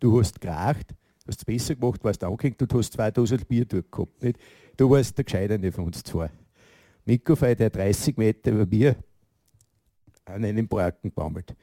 du 0.00 0.18
hast 0.18 0.40
geracht, 0.40 0.94
hast 1.26 1.38
es 1.40 1.44
besser 1.44 1.74
gemacht, 1.76 2.02
warst 2.02 2.24
angehängt 2.24 2.60
und 2.62 2.72
hast 2.74 2.94
2000 2.94 3.46
Bier 3.46 3.64
durchgehabt. 3.64 4.22
Nicht? 4.22 4.38
Du 4.76 4.90
warst 4.90 5.16
der 5.16 5.24
Gescheiterte 5.24 5.70
von 5.70 5.84
uns 5.84 6.02
zwei. 6.02 6.30
Mikrofei, 7.04 7.54
der 7.54 7.70
30 7.70 8.16
Meter 8.16 8.50
über 8.50 8.66
mir 8.66 8.96
an 10.24 10.44
einem 10.44 10.66
Braken 10.66 11.12
baumelt 11.12 11.54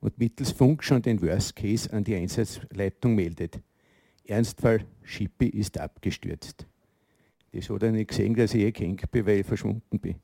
und 0.00 0.18
mittels 0.18 0.52
Funk 0.52 0.84
schon 0.84 1.02
den 1.02 1.20
Worst 1.20 1.56
Case 1.56 1.92
an 1.92 2.04
die 2.04 2.14
Einsatzleitung 2.14 3.14
meldet. 3.14 3.60
Ernstfall, 4.24 4.86
Schippi 5.02 5.48
ist 5.48 5.78
abgestürzt. 5.78 6.66
Das 7.54 7.70
hat 7.70 7.84
er 7.84 7.92
nicht 7.92 8.08
gesehen, 8.08 8.34
dass 8.34 8.52
ich 8.52 8.62
eh 8.62 8.72
gehängt 8.72 9.08
bin, 9.12 9.26
weil 9.26 9.38
ich 9.38 9.46
verschwunden 9.46 10.00
bin. 10.00 10.16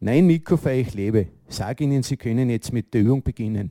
Nein, 0.00 0.26
Mikrofei, 0.26 0.80
ich 0.80 0.92
lebe. 0.92 1.28
Sag 1.48 1.80
Ihnen, 1.80 2.02
Sie 2.02 2.18
können 2.18 2.50
jetzt 2.50 2.74
mit 2.74 2.92
der 2.92 3.00
Übung 3.00 3.22
beginnen. 3.22 3.70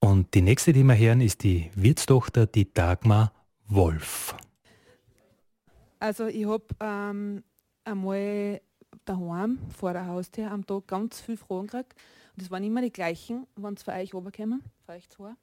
Und 0.00 0.32
die 0.32 0.40
nächste, 0.40 0.72
die 0.72 0.84
wir 0.84 0.96
hören, 0.96 1.20
ist 1.20 1.42
die 1.42 1.70
Wirtstochter, 1.74 2.46
die 2.46 2.72
Dagmar 2.72 3.32
Wolf. 3.68 4.34
Also 5.98 6.28
ich 6.28 6.46
habe 6.46 6.64
ähm, 6.80 7.44
einmal 7.84 8.62
daheim 9.04 9.58
vor 9.76 9.92
der 9.92 10.06
Haustür 10.06 10.50
am 10.50 10.66
Tag 10.66 10.86
ganz 10.86 11.20
viele 11.20 11.36
Fragen 11.36 11.66
gekriegt 11.66 11.94
das 12.36 12.50
waren 12.50 12.64
immer 12.64 12.80
die 12.80 12.92
gleichen, 12.92 13.46
wenn 13.56 13.74
es 13.74 13.82
für 13.82 13.92
euch 13.92 14.14
runterkommen, 14.14 14.62
euch 14.92 15.08
zwei. 15.08 15.34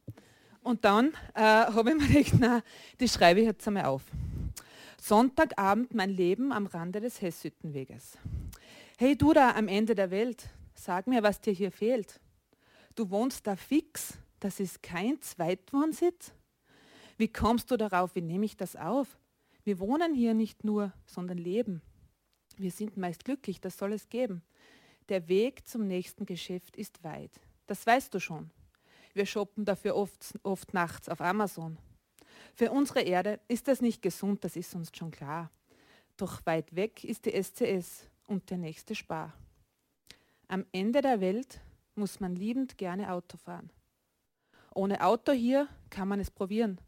Und 0.61 0.85
dann 0.85 1.13
äh, 1.33 1.41
habe 1.41 1.91
ich 1.91 1.95
mir 1.95 2.23
gedacht, 2.23 2.39
na, 2.39 2.63
das 2.97 3.13
schreibe 3.13 3.39
ich 3.39 3.47
jetzt 3.47 3.67
einmal 3.67 3.85
auf. 3.85 4.03
Sonntagabend 5.01 5.93
mein 5.93 6.09
Leben 6.09 6.51
am 6.51 6.67
Rande 6.67 6.99
des 6.99 7.21
Hessüttenweges. 7.21 8.17
Hey 8.97 9.17
du 9.17 9.33
da 9.33 9.55
am 9.55 9.67
Ende 9.67 9.95
der 9.95 10.11
Welt, 10.11 10.49
sag 10.75 11.07
mir, 11.07 11.23
was 11.23 11.39
dir 11.39 11.53
hier 11.53 11.71
fehlt. 11.71 12.19
Du 12.95 13.09
wohnst 13.09 13.47
da 13.47 13.55
fix, 13.55 14.17
das 14.39 14.59
ist 14.59 14.83
kein 14.83 15.21
Zweitwohnsitz. 15.21 16.33
Wie 17.17 17.29
kommst 17.29 17.71
du 17.71 17.77
darauf, 17.77 18.13
wie 18.15 18.21
nehme 18.21 18.45
ich 18.45 18.57
das 18.57 18.75
auf? 18.75 19.17
Wir 19.63 19.79
wohnen 19.79 20.13
hier 20.13 20.33
nicht 20.33 20.63
nur, 20.63 20.93
sondern 21.05 21.37
leben. 21.37 21.81
Wir 22.57 22.71
sind 22.71 22.97
meist 22.97 23.23
glücklich, 23.23 23.61
das 23.61 23.77
soll 23.77 23.93
es 23.93 24.09
geben. 24.09 24.43
Der 25.07 25.27
Weg 25.27 25.67
zum 25.67 25.87
nächsten 25.87 26.25
Geschäft 26.25 26.75
ist 26.75 27.03
weit. 27.03 27.31
Das 27.67 27.87
weißt 27.87 28.13
du 28.13 28.19
schon. 28.19 28.51
Wir 29.19 29.25
shoppen 29.25 29.65
dafür 29.65 29.97
oft, 29.97 30.39
oft 30.43 30.73
nachts 30.73 31.09
auf 31.09 31.19
Amazon. 31.19 31.77
Für 32.55 32.71
unsere 32.71 33.01
Erde 33.01 33.41
ist 33.49 33.67
das 33.67 33.81
nicht 33.81 34.01
gesund, 34.01 34.45
das 34.45 34.55
ist 34.55 34.73
uns 34.75 34.91
schon 34.95 35.11
klar. 35.11 35.51
Doch 36.15 36.45
weit 36.45 36.73
weg 36.73 37.03
ist 37.03 37.25
die 37.25 37.31
SCS 37.43 38.07
und 38.27 38.49
der 38.49 38.57
nächste 38.57 38.95
Spar. 38.95 39.33
Am 40.47 40.65
Ende 40.71 41.01
der 41.01 41.19
Welt 41.19 41.59
muss 41.95 42.21
man 42.21 42.33
liebend 42.37 42.77
gerne 42.77 43.11
Auto 43.11 43.35
fahren. 43.35 43.73
Ohne 44.73 45.03
Auto 45.03 45.33
hier 45.33 45.67
kann 45.89 46.07
man 46.07 46.21
es 46.21 46.31
probieren 46.31 46.79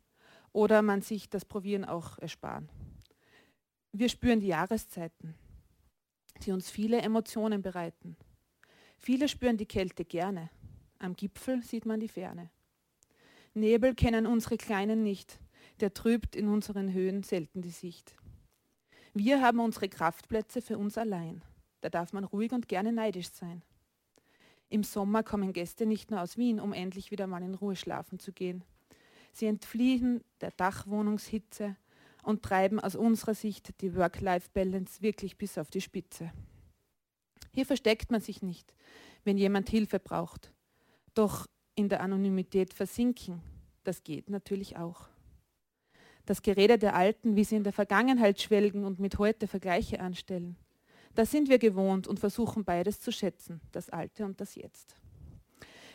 oder 0.53 0.81
man 0.81 1.01
sich 1.01 1.29
das 1.29 1.43
Probieren 1.43 1.83
auch 1.83 2.17
ersparen. 2.17 2.69
Wir 3.91 4.07
spüren 4.07 4.39
die 4.39 4.47
Jahreszeiten, 4.47 5.35
die 6.43 6.53
uns 6.53 6.69
viele 6.69 7.01
Emotionen 7.01 7.61
bereiten. 7.61 8.15
Viele 8.97 9.27
spüren 9.27 9.57
die 9.57 9.65
Kälte 9.65 10.05
gerne. 10.05 10.50
Am 11.01 11.15
Gipfel 11.15 11.63
sieht 11.63 11.88
man 11.88 12.00
die 12.00 12.08
Ferne. 12.08 12.51
Nebel 13.55 13.96
kennen 13.96 14.27
unsere 14.27 14.58
Kleinen 14.58 15.01
nicht, 15.01 15.39
der 15.79 15.96
trübt 15.96 16.36
in 16.36 16.48
unseren 16.48 16.93
Höhen 16.93 17.24
selten 17.24 17.63
die 17.63 17.72
Sicht. 17.72 18.15
Wir 19.15 19.41
haben 19.41 19.60
unsere 19.60 19.89
Kraftplätze 19.89 20.62
für 20.62 20.77
uns 20.77 21.00
allein. 21.00 21.41
Da 21.81 21.89
darf 21.89 22.13
man 22.13 22.24
ruhig 22.24 22.51
und 22.51 22.67
gerne 22.67 22.91
neidisch 22.91 23.31
sein. 23.31 23.63
Im 24.70 24.84
Sommer 24.84 25.24
kommen 25.24 25.53
Gäste 25.53 25.88
nicht 25.88 26.12
nur 26.12 26.22
aus 26.22 26.38
Wien, 26.38 26.60
um 26.60 26.72
endlich 26.72 27.10
wieder 27.10 27.25
mal 27.25 27.41
in 27.41 27.55
Ruhe 27.55 27.75
schlafen 27.75 28.20
zu 28.20 28.31
gehen. 28.31 28.63
Sie 29.34 29.48
entfliehen 29.48 30.24
der 30.39 30.51
Dachwohnungshitze 30.51 31.75
und 32.22 32.43
treiben 32.43 32.79
aus 32.79 32.96
unserer 32.96 33.34
Sicht 33.34 33.81
die 33.81 33.96
Work-Life-Balance 33.96 35.01
wirklich 35.01 35.36
bis 35.39 35.58
auf 35.58 35.72
die 35.72 35.81
Spitze. 35.81 36.31
Hier 37.53 37.65
versteckt 37.65 38.12
man 38.12 38.22
sich 38.22 38.43
nicht, 38.43 38.72
wenn 39.24 39.39
jemand 39.39 39.67
Hilfe 39.67 40.00
braucht. 40.00 40.53
Doch 41.13 41.48
in 41.75 41.89
der 41.89 42.01
Anonymität 42.01 42.74
versinken, 42.74 43.41
das 43.84 44.03
geht 44.03 44.30
natürlich 44.30 44.77
auch. 44.77 45.08
Das 46.25 46.41
Gerede 46.41 46.77
der 46.77 46.96
Alten, 46.96 47.36
wie 47.36 47.44
sie 47.44 47.56
in 47.56 47.63
der 47.63 47.74
Vergangenheit 47.74 48.39
schwelgen 48.39 48.86
und 48.86 49.00
mit 49.00 49.18
heute 49.18 49.48
Vergleiche 49.48 50.00
anstellen, 50.00 50.56
da 51.15 51.25
sind 51.25 51.50
wir 51.50 51.60
gewohnt 51.60 52.08
und 52.08 52.20
versuchen 52.20 52.63
beides 52.63 53.00
zu 53.01 53.12
schätzen, 53.12 53.60
das 53.72 53.89
Alte 53.89 54.24
und 54.24 54.39
das 54.39 54.56
Jetzt. 54.56 54.96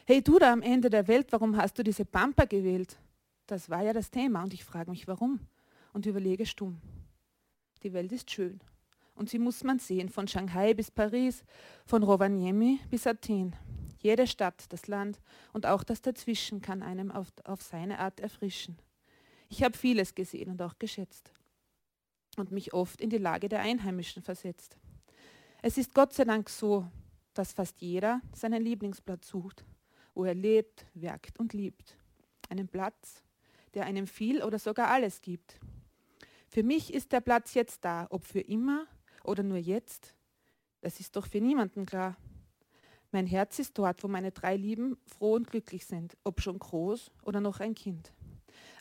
Hey 0.05 0.23
du 0.23 0.39
da 0.39 0.53
am 0.53 0.63
Ende 0.63 0.91
der 0.91 1.09
Welt, 1.09 1.29
warum 1.31 1.57
hast 1.57 1.79
du 1.79 1.83
diese 1.83 2.05
Pampa 2.05 2.45
gewählt? 2.45 2.99
Das 3.47 3.71
war 3.71 3.83
ja 3.83 3.93
das 3.93 4.11
Thema 4.11 4.43
und 4.43 4.53
ich 4.53 4.65
frage 4.65 4.91
mich, 4.91 5.09
warum? 5.09 5.41
Und 5.93 6.07
überlege 6.07 6.45
stumm. 6.45 6.81
Die 7.83 7.93
Welt 7.93 8.13
ist 8.13 8.31
schön 8.31 8.61
und 9.17 9.31
sie 9.31 9.39
muss 9.39 9.65
man 9.65 9.79
sehen, 9.79 10.09
von 10.09 10.29
Shanghai 10.29 10.75
bis 10.75 10.91
Paris, 10.91 11.43
von 11.85 12.03
Rovaniemi 12.03 12.81
bis 12.91 13.07
Athen. 13.07 13.57
Jede 14.07 14.29
Stadt, 14.29 14.67
das 14.69 14.87
Land 14.87 15.19
und 15.53 15.67
auch 15.67 15.83
das 15.83 16.01
dazwischen 16.01 16.61
kann 16.61 16.85
einem 16.85 17.11
auf, 17.11 17.27
auf 17.43 17.61
seine 17.61 17.99
Art 17.99 18.21
erfrischen. 18.21 18.79
Ich 19.49 19.65
habe 19.65 19.77
vieles 19.77 20.15
gesehen 20.15 20.49
und 20.49 20.63
auch 20.63 20.79
geschätzt 20.79 21.33
und 22.37 22.53
mich 22.53 22.73
oft 22.73 23.01
in 23.01 23.11
die 23.11 23.19
Lage 23.19 23.49
der 23.49 23.63
Einheimischen 23.63 24.23
versetzt. 24.23 24.77
Es 25.61 25.77
ist 25.77 25.93
Gott 25.93 26.13
sei 26.13 26.23
Dank 26.23 26.49
so, 26.49 26.87
dass 27.35 27.53
fast 27.53 27.81
jeder 27.81 28.21
seinen 28.33 28.63
Lieblingsplatz 28.63 29.27
sucht, 29.27 29.65
wo 30.15 30.25
er 30.25 30.35
lebt, 30.35 30.87
werkt 30.95 31.41
und 31.41 31.53
liebt. 31.53 31.97
Einen 32.49 32.69
Platz, 32.69 33.25
der 33.75 33.87
einem 33.87 34.07
viel 34.07 34.41
oder 34.41 34.61
sogar 34.61 34.87
alles 34.87 35.21
gibt. 35.21 35.59
Für 36.47 36.63
mich 36.63 36.95
ist 36.95 37.11
der 37.11 37.21
Platz 37.21 37.55
jetzt 37.55 37.85
da, 37.85 38.07
ob 38.11 38.25
für 38.25 38.39
immer 38.39 38.87
oder 39.25 39.43
nur 39.43 39.59
jetzt. 39.59 40.15
Das 40.81 41.01
ist 41.01 41.17
doch 41.17 41.27
für 41.27 41.41
niemanden 41.41 41.87
klar. 41.87 42.17
Mein 43.17 43.27
Herz 43.27 43.59
ist 43.59 43.79
dort, 43.79 44.05
wo 44.05 44.09
meine 44.09 44.31
drei 44.31 44.57
Lieben 44.57 44.99
froh 45.07 45.37
und 45.37 45.51
glücklich 45.51 45.87
sind, 45.87 46.19
ob 46.23 46.43
schon 46.43 46.59
groß 46.59 47.11
oder 47.23 47.41
noch 47.41 47.61
ein 47.61 47.75
Kind. 47.75 48.13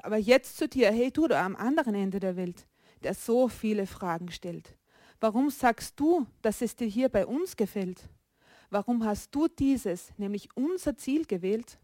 Aber 0.04 0.18
jetzt 0.18 0.58
zu 0.58 0.68
dir, 0.68 0.92
hey 0.92 1.10
du 1.10 1.30
da 1.30 1.46
am 1.46 1.56
anderen 1.56 1.96
Ende 1.96 2.20
der 2.20 2.36
Welt, 2.36 2.68
der 3.04 3.14
so 3.14 3.48
viele 3.48 3.88
Fragen 3.88 4.30
stellt. 4.30 4.76
Warum 5.22 5.50
sagst 5.50 5.98
du, 6.02 6.28
dass 6.42 6.62
es 6.62 6.76
dir 6.76 6.86
hier 6.86 7.08
bei 7.08 7.26
uns 7.26 7.56
gefällt? 7.56 8.10
Warum 8.70 9.06
hast 9.06 9.34
du 9.34 9.48
dieses, 9.48 10.12
nämlich 10.18 10.50
unser 10.58 10.98
Ziel 10.98 11.26
gewählt? 11.26 11.80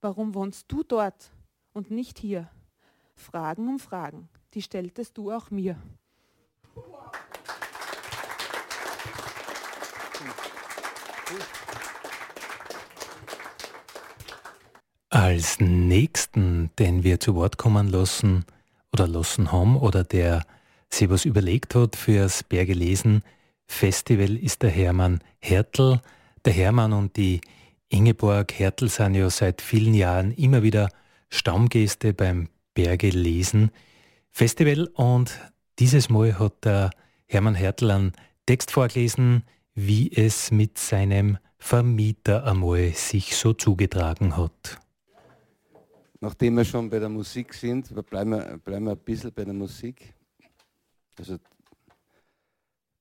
Warum 0.00 0.36
wohnst 0.36 0.70
du 0.70 0.84
dort 0.84 1.32
und 1.72 1.90
nicht 1.90 2.20
hier? 2.20 2.48
Fragen 3.16 3.66
um 3.66 3.80
Fragen, 3.80 4.28
die 4.54 4.62
stelltest 4.62 5.18
du 5.18 5.32
auch 5.32 5.50
mir. 5.50 5.76
Als 15.24 15.58
nächsten, 15.58 16.68
den 16.78 17.02
wir 17.02 17.18
zu 17.18 17.34
Wort 17.34 17.56
kommen 17.56 17.88
lassen 17.88 18.44
oder 18.92 19.08
lassen 19.08 19.52
haben 19.52 19.74
oder 19.74 20.04
der 20.04 20.44
sich 20.90 21.08
was 21.08 21.24
überlegt 21.24 21.74
hat 21.74 21.96
fürs 21.96 22.42
Bergelesen 22.42 23.22
Festival 23.66 24.36
ist 24.36 24.60
der 24.60 24.68
Hermann 24.68 25.20
Hertel. 25.38 26.02
Der 26.44 26.52
Hermann 26.52 26.92
und 26.92 27.16
die 27.16 27.40
Ingeborg 27.88 28.52
Hertel 28.52 28.90
sind 28.90 29.14
ja 29.14 29.30
seit 29.30 29.62
vielen 29.62 29.94
Jahren 29.94 30.30
immer 30.32 30.62
wieder 30.62 30.90
Stammgäste 31.30 32.12
beim 32.12 32.50
Bergelesen 32.74 33.70
Festival 34.30 34.90
und 34.92 35.40
dieses 35.78 36.10
Mal 36.10 36.38
hat 36.38 36.66
der 36.66 36.90
Hermann 37.24 37.54
Hertel 37.54 37.90
einen 37.92 38.12
Text 38.44 38.72
vorgelesen, 38.72 39.44
wie 39.74 40.12
es 40.12 40.50
mit 40.50 40.76
seinem 40.76 41.38
Vermieter 41.56 42.44
einmal 42.44 42.92
sich 42.92 43.36
so 43.36 43.54
zugetragen 43.54 44.36
hat. 44.36 44.83
Nachdem 46.24 46.56
wir 46.56 46.64
schon 46.64 46.88
bei 46.88 46.98
der 46.98 47.10
Musik 47.10 47.52
sind, 47.52 47.94
bleiben 48.06 48.30
wir, 48.30 48.56
bleiben 48.56 48.86
wir 48.86 48.92
ein 48.92 48.98
bisschen 48.98 49.30
bei 49.30 49.44
der 49.44 49.52
Musik. 49.52 50.14
Also 51.18 51.36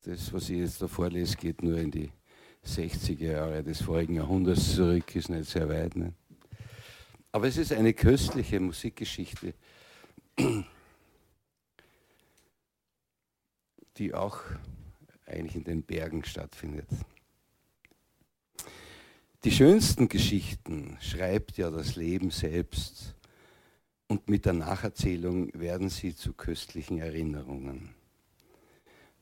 das, 0.02 0.34
was 0.34 0.50
ich 0.50 0.58
jetzt 0.58 0.82
da 0.82 0.90
vorlese, 0.90 1.38
geht 1.38 1.64
nur 1.64 1.78
in 1.78 1.90
die 1.90 2.12
60er 2.66 3.32
Jahre 3.32 3.64
des 3.64 3.82
vorigen 3.82 4.16
Jahrhunderts 4.16 4.76
zurück, 4.76 5.16
ist 5.16 5.30
nicht 5.30 5.50
sehr 5.50 5.70
weit. 5.70 5.96
Ne? 5.96 6.14
Aber 7.32 7.48
es 7.48 7.56
ist 7.56 7.72
eine 7.72 7.94
köstliche 7.94 8.60
Musikgeschichte, 8.60 9.54
die 13.96 14.14
auch 14.14 14.42
eigentlich 15.26 15.56
in 15.56 15.64
den 15.64 15.84
Bergen 15.84 16.26
stattfindet. 16.26 16.90
Die 19.46 19.52
schönsten 19.52 20.08
Geschichten 20.08 20.98
schreibt 21.02 21.58
ja 21.58 21.70
das 21.70 21.98
Leben 21.98 22.30
selbst 22.30 23.14
und 24.08 24.30
mit 24.30 24.46
der 24.46 24.54
Nacherzählung 24.54 25.50
werden 25.54 25.90
sie 25.90 26.16
zu 26.16 26.32
köstlichen 26.32 26.98
Erinnerungen. 26.98 27.90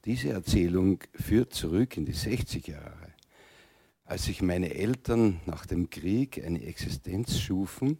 Diese 0.05 0.29
Erzählung 0.29 0.99
führt 1.15 1.55
zurück 1.55 1.97
in 1.97 2.05
die 2.05 2.13
60er 2.13 2.69
Jahre, 2.69 3.13
als 4.05 4.25
sich 4.25 4.43
meine 4.43 4.75
Eltern 4.75 5.39
nach 5.47 5.65
dem 5.65 5.89
Krieg 5.89 6.45
eine 6.45 6.61
Existenz 6.65 7.39
schufen 7.39 7.97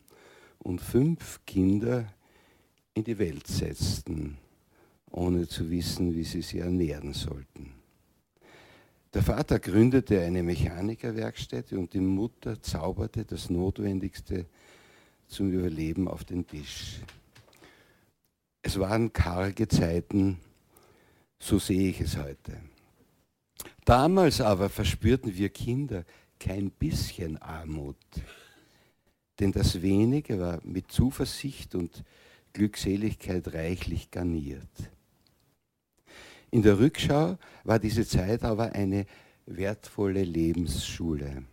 und 0.60 0.80
fünf 0.80 1.40
Kinder 1.48 2.14
in 2.94 3.04
die 3.04 3.18
Welt 3.18 3.48
setzten, 3.48 4.38
ohne 5.10 5.48
zu 5.48 5.72
wissen, 5.72 6.14
wie 6.14 6.24
sie 6.24 6.44
sie 6.44 6.60
ernähren 6.60 7.14
sollten. 7.14 7.81
Der 9.14 9.24
Vater 9.24 9.60
gründete 9.60 10.22
eine 10.22 10.42
Mechanikerwerkstätte 10.42 11.78
und 11.78 11.94
die 11.94 12.00
Mutter 12.00 12.62
zauberte 12.62 13.26
das 13.26 13.50
Notwendigste 13.50 14.46
zum 15.28 15.52
Überleben 15.52 16.08
auf 16.08 16.24
den 16.24 16.48
Tisch. 16.48 17.02
Es 18.62 18.80
waren 18.80 19.12
karge 19.12 19.68
Zeiten, 19.68 20.40
so 21.40 21.60
sehe 21.60 21.90
ich 21.90 22.00
es 22.00 22.16
heute. 22.18 22.58
Damals 23.84 24.40
aber 24.40 24.70
verspürten 24.70 25.36
wir 25.36 25.50
Kinder 25.50 26.06
kein 26.40 26.72
bisschen 26.72 27.38
Armut, 27.42 27.98
denn 29.40 29.52
das 29.52 29.82
Wenige 29.82 30.40
war 30.40 30.60
mit 30.64 30.90
Zuversicht 30.90 31.76
und 31.76 32.04
Glückseligkeit 32.54 33.54
reichlich 33.54 34.10
garniert. 34.10 34.70
In 36.52 36.62
der 36.62 36.80
Rückschau 36.80 37.38
war 37.64 37.80
diese 37.80 38.06
Zeit 38.06 38.44
aber 38.44 38.74
eine 38.74 39.06
wertvolle 39.46 40.24
Lebensschule. 40.24 41.46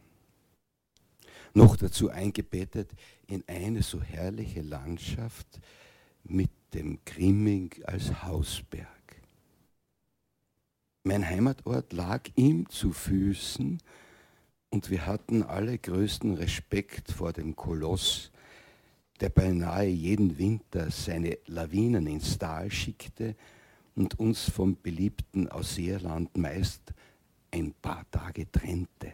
Noch 1.55 1.77
dazu 1.77 2.11
eingebettet 2.11 2.91
in 3.29 3.45
eine 3.47 3.83
so 3.83 4.03
herrliche 4.03 4.61
Landschaft 4.61 5.61
mit 6.25 6.51
dem 6.75 6.99
Grimming 7.05 7.73
als 7.85 8.25
Hausberg. 8.25 8.89
Mein 11.05 11.27
Heimatort 11.27 11.93
lag 11.93 12.29
ihm 12.35 12.69
zu 12.69 12.93
Füßen 12.93 13.79
und 14.71 14.91
wir 14.91 15.07
hatten 15.07 15.45
alle 15.45 15.79
größten 15.79 16.35
Respekt 16.35 17.13
vor 17.13 17.33
dem 17.33 17.55
Koloss, 17.55 18.33
der 19.21 19.31
beinahe 19.31 19.87
jeden 19.87 20.39
Winter 20.39 20.91
seine 20.91 21.39
Lawinen 21.47 22.07
ins 22.09 22.37
Tal 22.37 22.71
schickte 22.71 23.37
und 23.99 24.17
uns 24.21 24.49
vom 24.49 24.77
beliebten 24.81 25.49
Ausseerland 25.49 26.37
meist 26.39 26.95
ein 27.51 27.75
paar 27.83 28.09
Tage 28.13 28.51
trennte. 28.51 29.13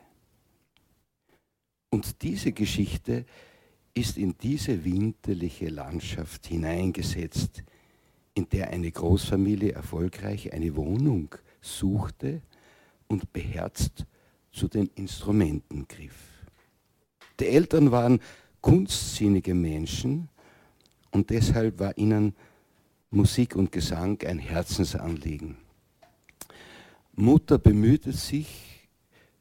Und 1.89 2.21
diese 2.21 2.53
Geschichte 2.53 3.25
ist 3.95 4.19
in 4.19 4.37
diese 4.37 4.85
winterliche 4.85 5.69
Landschaft 5.69 6.47
hineingesetzt, 6.49 7.65
in 8.35 8.47
der 8.51 8.69
eine 8.71 8.91
Großfamilie 8.91 9.73
erfolgreich 9.73 10.53
eine 10.53 10.77
Wohnung 10.77 11.35
suchte 11.63 12.43
und 13.09 13.33
beherzt 13.33 14.05
zu 14.53 14.69
den 14.69 14.91
Instrumenten 14.97 15.89
griff. 15.89 16.19
Die 17.41 17.47
Eltern 17.47 17.91
waren 17.91 18.21
kunstsinnige 18.61 19.55
Menschen 19.55 20.29
und 21.11 21.31
deshalb 21.31 21.79
war 21.79 21.97
ihnen 21.97 22.35
Musik 23.15 23.55
und 23.55 23.71
Gesang 23.71 24.21
ein 24.27 24.41
Herzensanliegen. 24.41 25.57
Mutter 27.15 27.59
bemühte 27.59 28.13
sich, 28.13 28.89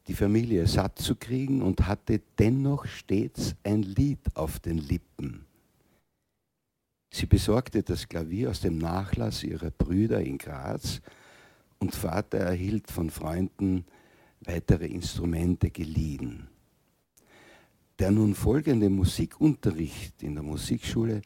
die 0.07 0.13
Familie 0.13 0.67
satt 0.67 0.99
zu 0.99 1.15
kriegen 1.15 1.63
und 1.63 1.87
hatte 1.87 2.21
dennoch 2.37 2.85
stets 2.85 3.55
ein 3.63 3.81
Lied 3.81 4.19
auf 4.35 4.59
den 4.59 4.77
Lippen. 4.77 5.45
Sie 7.11 7.25
besorgte 7.25 7.81
das 7.81 8.07
Klavier 8.07 8.51
aus 8.51 8.61
dem 8.61 8.77
Nachlass 8.77 9.43
ihrer 9.43 9.71
Brüder 9.71 10.21
in 10.21 10.37
Graz 10.37 11.01
und 11.79 11.95
Vater 11.95 12.37
erhielt 12.37 12.91
von 12.91 13.09
Freunden 13.09 13.85
weitere 14.41 14.85
Instrumente 14.85 15.71
geliehen. 15.71 16.47
Der 17.97 18.11
nun 18.11 18.35
folgende 18.35 18.91
Musikunterricht 18.91 20.21
in 20.21 20.35
der 20.35 20.43
Musikschule 20.43 21.23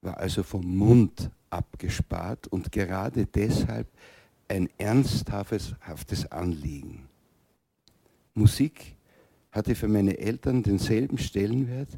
war 0.00 0.18
also 0.18 0.42
vom 0.42 0.64
Mund 0.76 1.30
abgespart 1.54 2.46
und 2.48 2.72
gerade 2.72 3.26
deshalb 3.26 3.88
ein 4.48 4.68
ernsthaftes 4.78 5.74
Anliegen. 6.30 7.08
Musik 8.34 8.96
hatte 9.52 9.74
für 9.74 9.88
meine 9.88 10.18
Eltern 10.18 10.62
denselben 10.62 11.18
Stellenwert 11.18 11.90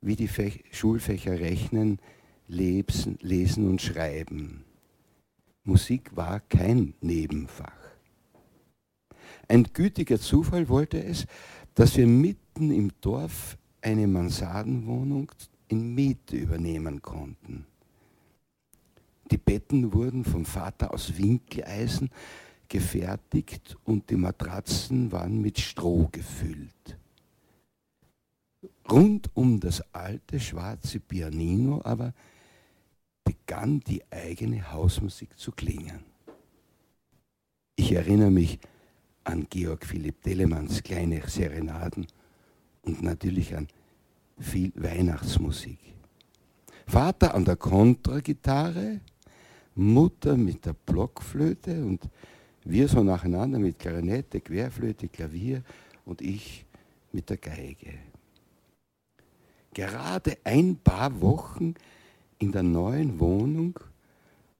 wie 0.00 0.16
die 0.16 0.28
Fech 0.28 0.64
Schulfächer 0.72 1.38
Rechnen, 1.38 1.98
Lesen, 2.48 3.18
Lesen 3.22 3.70
und 3.70 3.80
Schreiben. 3.80 4.64
Musik 5.64 6.14
war 6.16 6.40
kein 6.40 6.94
Nebenfach. 7.00 7.72
Ein 9.48 9.64
gütiger 9.72 10.18
Zufall 10.18 10.68
wollte 10.68 11.02
es, 11.02 11.26
dass 11.74 11.96
wir 11.96 12.06
mitten 12.06 12.72
im 12.72 12.90
Dorf 13.00 13.56
eine 13.80 14.06
Mansardenwohnung 14.06 15.30
in 15.68 15.94
Miete 15.94 16.36
übernehmen 16.36 17.00
konnten. 17.00 17.66
Die 19.32 19.38
Betten 19.38 19.94
wurden 19.94 20.26
vom 20.26 20.44
Vater 20.44 20.92
aus 20.92 21.16
Winkeleisen 21.16 22.10
gefertigt 22.68 23.78
und 23.84 24.10
die 24.10 24.16
Matratzen 24.16 25.10
waren 25.10 25.40
mit 25.40 25.58
Stroh 25.58 26.10
gefüllt. 26.12 26.98
Rund 28.90 29.30
um 29.32 29.58
das 29.58 29.82
alte 29.94 30.38
schwarze 30.38 31.00
Pianino 31.00 31.80
aber 31.82 32.12
begann 33.24 33.80
die 33.80 34.02
eigene 34.10 34.70
Hausmusik 34.70 35.38
zu 35.38 35.50
klingen. 35.50 36.04
Ich 37.74 37.90
erinnere 37.92 38.30
mich 38.30 38.58
an 39.24 39.46
Georg 39.48 39.86
Philipp 39.86 40.22
Telemanns 40.22 40.82
kleine 40.82 41.26
Serenaden 41.26 42.06
und 42.82 43.02
natürlich 43.02 43.56
an 43.56 43.66
viel 44.38 44.72
Weihnachtsmusik. 44.76 45.78
Vater 46.86 47.34
an 47.34 47.46
der 47.46 47.56
Kontragitarre, 47.56 49.00
Mutter 49.74 50.36
mit 50.36 50.66
der 50.66 50.74
Blockflöte 50.74 51.84
und 51.84 52.08
wir 52.64 52.88
so 52.88 53.02
nacheinander 53.02 53.58
mit 53.58 53.78
Klarinette, 53.78 54.40
Querflöte, 54.40 55.08
Klavier 55.08 55.62
und 56.04 56.20
ich 56.20 56.64
mit 57.12 57.28
der 57.30 57.38
Geige. 57.38 57.94
Gerade 59.74 60.38
ein 60.44 60.76
paar 60.76 61.20
Wochen 61.20 61.74
in 62.38 62.52
der 62.52 62.62
neuen 62.62 63.18
Wohnung 63.18 63.78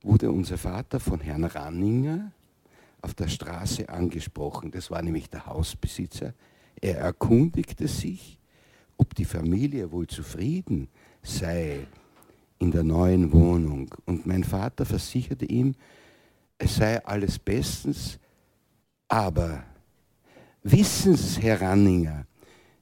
wurde 0.02 0.30
unser 0.30 0.58
Vater 0.58 0.98
von 0.98 1.20
Herrn 1.20 1.44
Ranninger 1.44 2.32
auf 3.02 3.14
der 3.14 3.28
Straße 3.28 3.88
angesprochen. 3.88 4.70
Das 4.70 4.90
war 4.90 5.02
nämlich 5.02 5.28
der 5.28 5.46
Hausbesitzer. 5.46 6.34
Er 6.80 6.98
erkundigte 6.98 7.86
sich, 7.86 8.38
ob 8.96 9.14
die 9.14 9.24
Familie 9.24 9.92
wohl 9.92 10.06
zufrieden 10.06 10.88
sei 11.22 11.86
in 12.62 12.70
der 12.70 12.84
neuen 12.84 13.32
Wohnung. 13.32 13.94
Und 14.06 14.26
mein 14.26 14.44
Vater 14.44 14.84
versicherte 14.84 15.44
ihm, 15.44 15.74
es 16.58 16.76
sei 16.76 17.04
alles 17.04 17.38
bestens, 17.38 18.18
aber 19.08 19.64
wissen 20.62 21.16
Sie, 21.16 21.42
Herr 21.42 21.60
Ranninger, 21.60 22.26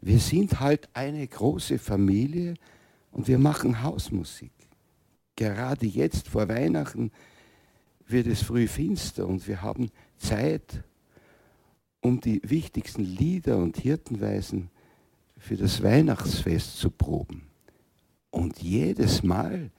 wir 0.01 0.19
sind 0.19 0.61
halt 0.61 0.89
eine 0.93 1.27
große 1.27 1.79
Familie 1.79 2.55
und 3.11 3.29
wir 3.29 3.39
machen 3.39 3.83
Hausmusik. 3.83 4.53
Gerade 5.37 5.87
jetzt 5.87 6.29
vor 6.29 6.49
Weihnachten 6.49 7.11
wird 8.07 8.27
es 8.27 8.43
früh 8.43 8.67
finster 8.67 9.27
und 9.27 9.47
wir 9.47 9.63
haben 9.63 9.91
Zeit, 10.19 10.83
um 12.01 12.21
die 12.21 12.41
wichtigsten 12.45 13.05
Lieder 13.05 13.57
und 13.59 13.77
Hirtenweisen 13.77 14.71
für 15.39 15.57
das 15.57 15.83
Weihnachtsfest 15.83 16.79
zu 16.79 16.91
proben. 16.91 17.50
Und 18.31 18.61
jedes 18.63 19.23
Mal, 19.23 19.71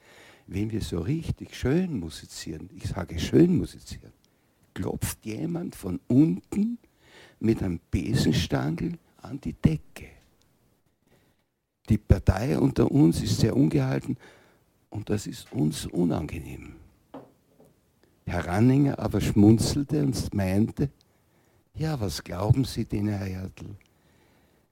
wenn 0.46 0.70
wir 0.70 0.82
so 0.82 1.00
richtig 1.00 1.54
schön 1.54 1.98
musizieren, 1.98 2.68
ich 2.74 2.88
sage 2.88 3.18
schön 3.18 3.56
musizieren, 3.56 4.12
klopft 4.74 5.24
jemand 5.24 5.74
von 5.74 6.00
unten 6.08 6.78
mit 7.40 7.62
einem 7.62 7.80
Besenstangel 7.90 8.98
an 9.18 9.40
die 9.40 9.54
Decke. 9.54 10.08
Die 11.88 11.98
Partei 11.98 12.58
unter 12.58 12.90
uns 12.90 13.22
ist 13.22 13.40
sehr 13.40 13.56
ungehalten 13.56 14.16
und 14.90 15.10
das 15.10 15.26
ist 15.26 15.52
uns 15.52 15.86
unangenehm. 15.86 16.76
Herr 18.24 18.46
Ranninger 18.46 18.98
aber 18.98 19.20
schmunzelte 19.20 20.02
und 20.02 20.32
meinte, 20.32 20.90
ja, 21.74 21.98
was 22.00 22.22
glauben 22.22 22.64
Sie 22.64 22.84
denn, 22.84 23.08
Herr 23.08 23.26
Hertel, 23.26 23.76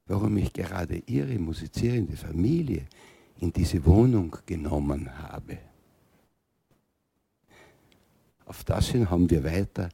warum 0.07 0.37
ich 0.37 0.53
gerade 0.53 1.03
Ihre 1.07 1.39
musizierende 1.39 2.17
Familie 2.17 2.87
in 3.41 3.53
diese 3.53 3.85
Wohnung 3.85 4.37
genommen 4.47 5.11
habe? 5.19 5.59
Auf 8.45 8.65
das 8.65 8.89
hin 8.89 9.11
haben 9.11 9.31
wir 9.31 9.45
weiter 9.45 9.89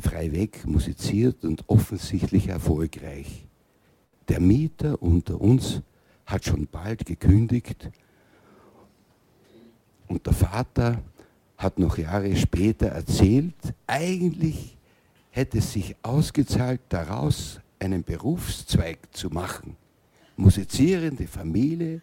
freiweg 0.00 0.66
musiziert 0.66 1.44
und 1.44 1.68
offensichtlich 1.68 2.48
erfolgreich. 2.48 3.46
Der 4.28 4.40
Mieter 4.40 5.00
unter 5.02 5.40
uns 5.40 5.82
hat 6.26 6.44
schon 6.44 6.66
bald 6.66 7.04
gekündigt 7.04 7.90
und 10.08 10.26
der 10.26 10.32
Vater 10.32 11.02
hat 11.58 11.78
noch 11.78 11.98
Jahre 11.98 12.34
später 12.36 12.88
erzählt, 12.88 13.54
eigentlich 13.86 14.76
hätte 15.30 15.58
es 15.58 15.72
sich 15.72 15.94
ausgezahlt, 16.02 16.80
daraus 16.88 17.60
einen 17.78 18.02
Berufszweig 18.02 18.98
zu 19.12 19.28
machen. 19.30 19.76
Musizierende 20.36 21.26
Familie 21.26 22.00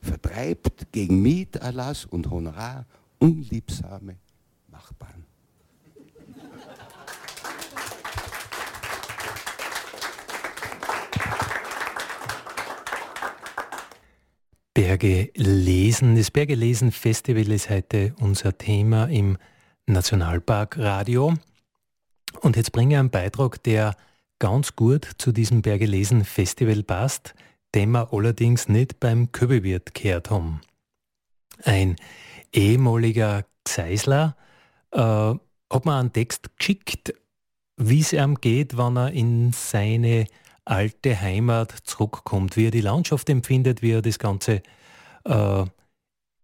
vertreibt 0.00 0.92
gegen 0.92 1.22
Mieterlass 1.22 2.04
und 2.04 2.30
Honorar 2.30 2.86
unliebsame 3.18 4.16
Nachbarn. 4.68 5.24
Berge 14.74 15.30
lesen. 15.34 16.14
Das 16.14 16.30
Berge 16.30 16.54
lesen 16.54 16.92
Festival 16.92 17.50
ist 17.50 17.68
heute 17.68 18.14
unser 18.20 18.56
Thema 18.56 19.06
im 19.06 19.36
Nationalpark 19.86 20.78
Radio. 20.78 21.34
Und 22.40 22.56
jetzt 22.56 22.70
bringe 22.70 22.94
ich 22.94 22.98
einen 23.00 23.10
Beitrag, 23.10 23.60
der 23.64 23.96
ganz 24.38 24.76
gut 24.76 25.10
zu 25.18 25.32
diesem 25.32 25.62
Berge 25.62 25.86
lesen 25.86 26.24
Festival 26.24 26.84
passt, 26.84 27.34
den 27.74 27.90
wir 27.90 28.12
allerdings 28.12 28.68
nicht 28.68 29.00
beim 29.00 29.32
Köbewirt 29.32 29.94
gehört 29.94 30.30
haben. 30.30 30.60
Ein 31.64 31.96
ehemaliger 32.52 33.44
Gseisler 33.64 34.36
äh, 34.92 35.00
hat 35.00 35.84
mir 35.84 35.96
einen 35.96 36.12
Text 36.12 36.56
geschickt, 36.58 37.12
wie 37.76 38.00
es 38.00 38.12
ihm 38.12 38.36
geht, 38.36 38.76
wenn 38.76 38.96
er 38.96 39.12
in 39.12 39.52
seine 39.52 40.26
alte 40.64 41.20
Heimat 41.20 41.72
zurückkommt, 41.84 42.56
wie 42.56 42.66
er 42.66 42.70
die 42.70 42.80
Landschaft 42.80 43.28
empfindet, 43.30 43.82
wie 43.82 43.92
er 43.92 44.02
das 44.02 44.18
Ganze 44.18 44.62
äh, 45.24 45.64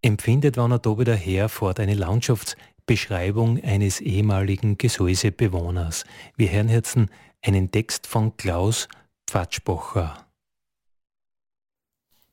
empfindet, 0.01 0.57
wenn 0.57 0.71
er 0.71 0.79
da 0.79 0.97
wieder 0.97 1.15
herfährt. 1.15 1.79
Eine 1.79 1.95
Landschaftsbeschreibung 1.95 3.61
eines 3.63 3.99
ehemaligen 4.01 4.77
Gesäusebewohners. 4.77 6.05
Wir 6.35 6.51
hören 6.51 6.69
jetzt 6.69 6.97
einen 7.41 7.71
Text 7.71 8.07
von 8.07 8.35
Klaus 8.37 8.87
Pfatschbacher. 9.27 10.24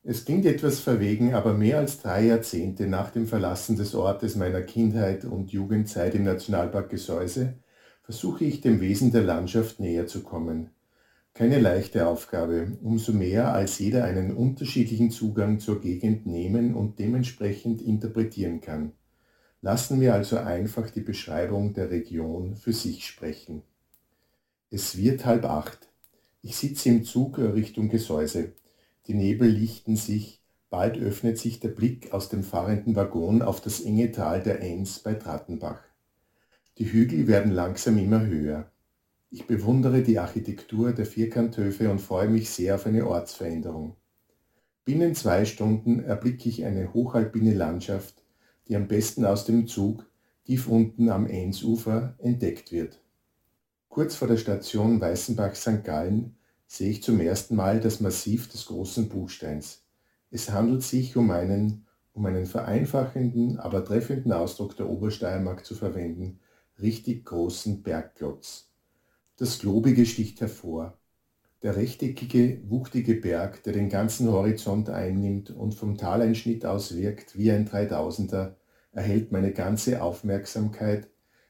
Es 0.05 0.25
klingt 0.25 0.45
etwas 0.45 0.81
verwegen, 0.81 1.33
aber 1.33 1.53
mehr 1.53 1.77
als 1.77 2.01
drei 2.01 2.25
Jahrzehnte 2.25 2.87
nach 2.87 3.11
dem 3.11 3.25
Verlassen 3.25 3.77
des 3.77 3.95
Ortes 3.95 4.35
meiner 4.35 4.61
Kindheit 4.61 5.23
und 5.23 5.53
Jugendzeit 5.53 6.13
im 6.13 6.23
Nationalpark 6.23 6.89
Gesäuse 6.89 7.53
versuche 8.01 8.43
ich 8.43 8.59
dem 8.59 8.81
Wesen 8.81 9.13
der 9.13 9.23
Landschaft 9.23 9.79
näher 9.79 10.05
zu 10.05 10.21
kommen. 10.23 10.71
Keine 11.33 11.57
leichte 11.57 12.05
Aufgabe, 12.05 12.77
umso 12.83 13.13
mehr 13.13 13.53
als 13.53 13.79
jeder 13.79 14.03
einen 14.03 14.35
unterschiedlichen 14.35 15.09
Zugang 15.09 15.61
zur 15.61 15.79
Gegend 15.79 16.25
nehmen 16.25 16.75
und 16.75 16.99
dementsprechend 16.99 17.81
interpretieren 17.81 18.59
kann. 18.59 18.91
Lassen 19.61 20.01
wir 20.01 20.13
also 20.13 20.35
einfach 20.35 20.89
die 20.89 20.99
Beschreibung 20.99 21.73
der 21.73 21.91
Region 21.91 22.57
für 22.57 22.73
sich 22.73 23.07
sprechen. 23.07 23.63
Es 24.69 24.97
wird 24.97 25.25
halb 25.25 25.45
acht. 25.45 25.87
Ich 26.41 26.57
sitze 26.57 26.89
im 26.89 27.05
Zug 27.05 27.37
Richtung 27.37 27.87
Gesäuse. 27.87 28.51
Die 29.07 29.13
Nebel 29.13 29.49
lichten 29.49 29.95
sich, 29.97 30.41
bald 30.69 30.97
öffnet 30.97 31.37
sich 31.37 31.59
der 31.59 31.69
Blick 31.69 32.13
aus 32.13 32.29
dem 32.29 32.43
fahrenden 32.43 32.95
Waggon 32.95 33.41
auf 33.41 33.59
das 33.59 33.81
enge 33.81 34.11
Tal 34.11 34.41
der 34.41 34.61
Enns 34.61 34.99
bei 34.99 35.13
Trattenbach. 35.13 35.81
Die 36.77 36.91
Hügel 36.91 37.27
werden 37.27 37.51
langsam 37.51 37.97
immer 37.97 38.25
höher. 38.25 38.71
Ich 39.29 39.45
bewundere 39.45 40.03
die 40.03 40.19
Architektur 40.19 40.93
der 40.93 41.05
Vierkanthöfe 41.05 41.91
und 41.91 41.99
freue 41.99 42.29
mich 42.29 42.49
sehr 42.49 42.75
auf 42.75 42.85
eine 42.85 43.05
Ortsveränderung. 43.05 43.97
Binnen 44.85 45.15
zwei 45.15 45.45
Stunden 45.45 46.03
erblicke 46.03 46.47
ich 46.47 46.65
eine 46.65 46.93
hochalpine 46.93 47.53
Landschaft, 47.53 48.23
die 48.67 48.75
am 48.75 48.87
besten 48.87 49.25
aus 49.25 49.45
dem 49.45 49.67
Zug 49.67 50.05
tief 50.45 50.67
unten 50.67 51.09
am 51.09 51.27
Ennsufer 51.27 52.15
entdeckt 52.19 52.71
wird. 52.71 53.01
Kurz 53.89 54.15
vor 54.15 54.27
der 54.27 54.37
Station 54.37 54.99
Weißenbach-St. 54.99 55.83
Gallen 55.83 56.35
sehe 56.67 56.89
ich 56.89 57.03
zum 57.03 57.19
ersten 57.19 57.55
Mal 57.55 57.79
das 57.79 57.99
Massiv 57.99 58.49
des 58.49 58.65
großen 58.65 59.09
Buchsteins. 59.09 59.83
Es 60.31 60.51
handelt 60.51 60.83
sich 60.83 61.15
um 61.15 61.29
einen, 61.31 61.85
um 62.13 62.25
einen 62.25 62.45
vereinfachenden, 62.45 63.59
aber 63.59 63.85
treffenden 63.85 64.31
Ausdruck 64.31 64.75
der 64.75 64.89
Obersteiermark 64.89 65.65
zu 65.65 65.75
verwenden, 65.75 66.39
richtig 66.81 67.25
großen 67.25 67.83
Bergklotz. 67.83 68.69
Das 69.37 69.59
Globige 69.59 70.05
sticht 70.05 70.41
hervor. 70.41 70.97
Der 71.63 71.75
rechteckige, 71.75 72.61
wuchtige 72.69 73.15
Berg, 73.15 73.63
der 73.63 73.73
den 73.73 73.89
ganzen 73.89 74.29
Horizont 74.29 74.89
einnimmt 74.89 75.49
und 75.49 75.73
vom 75.73 75.97
Taleinschnitt 75.97 76.65
aus 76.65 76.95
wirkt 76.95 77.37
wie 77.37 77.51
ein 77.51 77.65
Dreitausender, 77.65 78.57
erhält 78.91 79.31
meine 79.31 79.53
ganze 79.53 80.01
Aufmerksamkeit, 80.01 81.09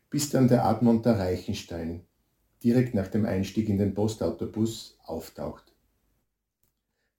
bis 0.10 0.30
dann 0.30 0.48
der 0.48 0.66
Admonter 0.66 1.18
Reichenstein, 1.18 2.06
direkt 2.64 2.94
nach 2.94 3.08
dem 3.08 3.26
Einstieg 3.26 3.70
in 3.70 3.78
den 3.78 3.94
Postautobus 3.94 4.98
auftaucht. 5.04 5.74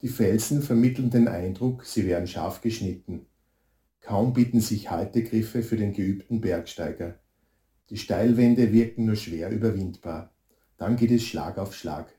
Die 0.01 0.09
Felsen 0.09 0.63
vermitteln 0.63 1.11
den 1.11 1.29
Eindruck, 1.29 1.85
sie 1.85 2.07
wären 2.07 2.27
scharf 2.27 2.61
geschnitten. 2.61 3.27
Kaum 4.01 4.35
bieten 4.35 4.61
sich 4.61 4.91
Haltegriffe 4.91 5.63
für 5.63 5.77
den 5.77 5.93
geübten 5.93 6.41
Bergsteiger. 6.41 7.19
Die 7.91 7.97
Steilwände 7.97 8.73
wirken 8.73 9.07
nur 9.07 9.17
schwer 9.17 9.51
überwindbar. 9.51 10.35
Dann 10.77 10.97
geht 10.97 11.11
es 11.11 11.23
Schlag 11.23 11.59
auf 11.59 11.75
Schlag. 11.75 12.13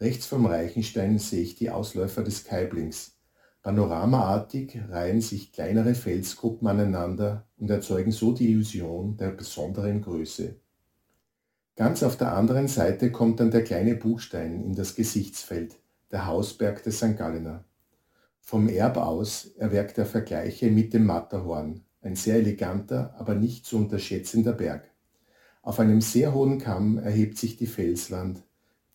Rechts 0.00 0.26
vom 0.26 0.46
Reichenstein 0.46 1.18
sehe 1.18 1.42
ich 1.42 1.56
die 1.56 1.70
Ausläufer 1.70 2.22
des 2.22 2.44
Kaiblings. 2.44 3.18
Panoramaartig 3.62 4.78
reihen 4.88 5.20
sich 5.20 5.52
kleinere 5.52 5.94
Felsgruppen 5.94 6.68
aneinander 6.68 7.48
und 7.56 7.68
erzeugen 7.68 8.12
so 8.12 8.32
die 8.32 8.50
Illusion 8.50 9.16
der 9.16 9.30
besonderen 9.30 10.02
Größe. 10.02 10.60
Ganz 11.76 12.02
auf 12.02 12.16
der 12.16 12.34
anderen 12.34 12.68
Seite 12.68 13.12
kommt 13.12 13.38
dann 13.38 13.50
der 13.50 13.62
kleine 13.62 13.96
Buchstein 13.96 14.64
in 14.64 14.74
das 14.74 14.94
Gesichtsfeld, 14.94 15.76
der 16.10 16.26
Hausberg 16.26 16.82
des 16.82 16.96
St. 16.96 17.18
Gallener. 17.18 17.64
Vom 18.40 18.70
Erb 18.70 18.96
aus 18.96 19.50
erwirkt 19.58 19.98
er 19.98 20.06
Vergleiche 20.06 20.70
mit 20.70 20.94
dem 20.94 21.04
Matterhorn, 21.04 21.82
ein 22.00 22.16
sehr 22.16 22.36
eleganter, 22.36 23.14
aber 23.18 23.34
nicht 23.34 23.66
zu 23.66 23.76
unterschätzender 23.76 24.54
Berg. 24.54 24.90
Auf 25.60 25.78
einem 25.78 26.00
sehr 26.00 26.32
hohen 26.32 26.58
Kamm 26.58 26.96
erhebt 26.96 27.36
sich 27.36 27.58
die 27.58 27.66
Felswand, 27.66 28.42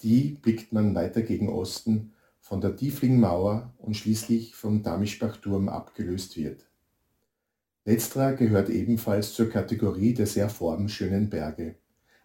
die 0.02 0.40
blickt 0.42 0.74
man 0.74 0.96
weiter 0.96 1.22
gegen 1.22 1.50
Osten 1.50 2.14
von 2.40 2.62
der 2.62 2.76
Tieflingmauer 2.76 3.76
und 3.78 3.96
schließlich 3.96 4.56
vom 4.56 4.82
Damischbachturm 4.82 5.70
abgelöst 5.70 6.36
wird. 6.36 6.66
Letzterer 7.86 8.34
gehört 8.34 8.70
ebenfalls 8.70 9.34
zur 9.34 9.50
Kategorie 9.50 10.16
der 10.16 10.26
sehr 10.26 10.50
formschönen 10.50 11.30
Berge. 11.30 11.76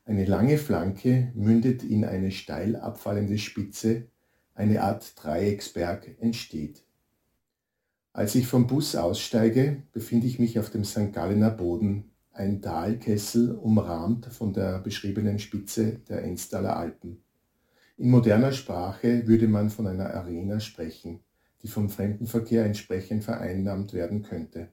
Eine 0.09 0.25
lange 0.25 0.57
Flanke 0.57 1.33
mündet 1.35 1.83
in 1.83 2.05
eine 2.05 2.31
steil 2.31 2.77
abfallende 2.77 3.39
Spitze, 3.39 4.07
eine 4.55 4.83
Art 4.83 5.13
Dreiecksberg 5.17 6.17
entsteht. 6.21 6.85
Als 8.13 8.37
ich 8.37 8.47
vom 8.47 8.69
Bus 8.69 8.95
aussteige, 8.95 9.83
befinde 9.91 10.29
ich 10.29 10.39
mich 10.39 10.61
auf 10.61 10.71
dem 10.71 10.85
St. 10.85 11.13
Gallener 11.13 11.51
Boden, 11.51 12.13
ein 12.31 12.63
Talkessel 12.63 13.57
umrahmt 13.57 14.27
von 14.27 14.53
der 14.53 14.79
beschriebenen 14.79 15.41
Spitze 15.41 15.99
der 16.09 16.23
Enstaler 16.23 16.77
Alpen. 16.77 17.21
In 17.97 18.09
moderner 18.11 18.53
Sprache 18.53 19.27
würde 19.27 19.49
man 19.49 19.71
von 19.71 19.89
einer 19.89 20.15
Arena 20.15 20.61
sprechen, 20.61 21.19
die 21.63 21.69
vom 21.69 21.91
Fremdenverkehr 21.91 22.65
entsprechend 22.65 23.25
vereinnahmt 23.25 23.93
werden 23.93 24.23
könnte. 24.23 24.69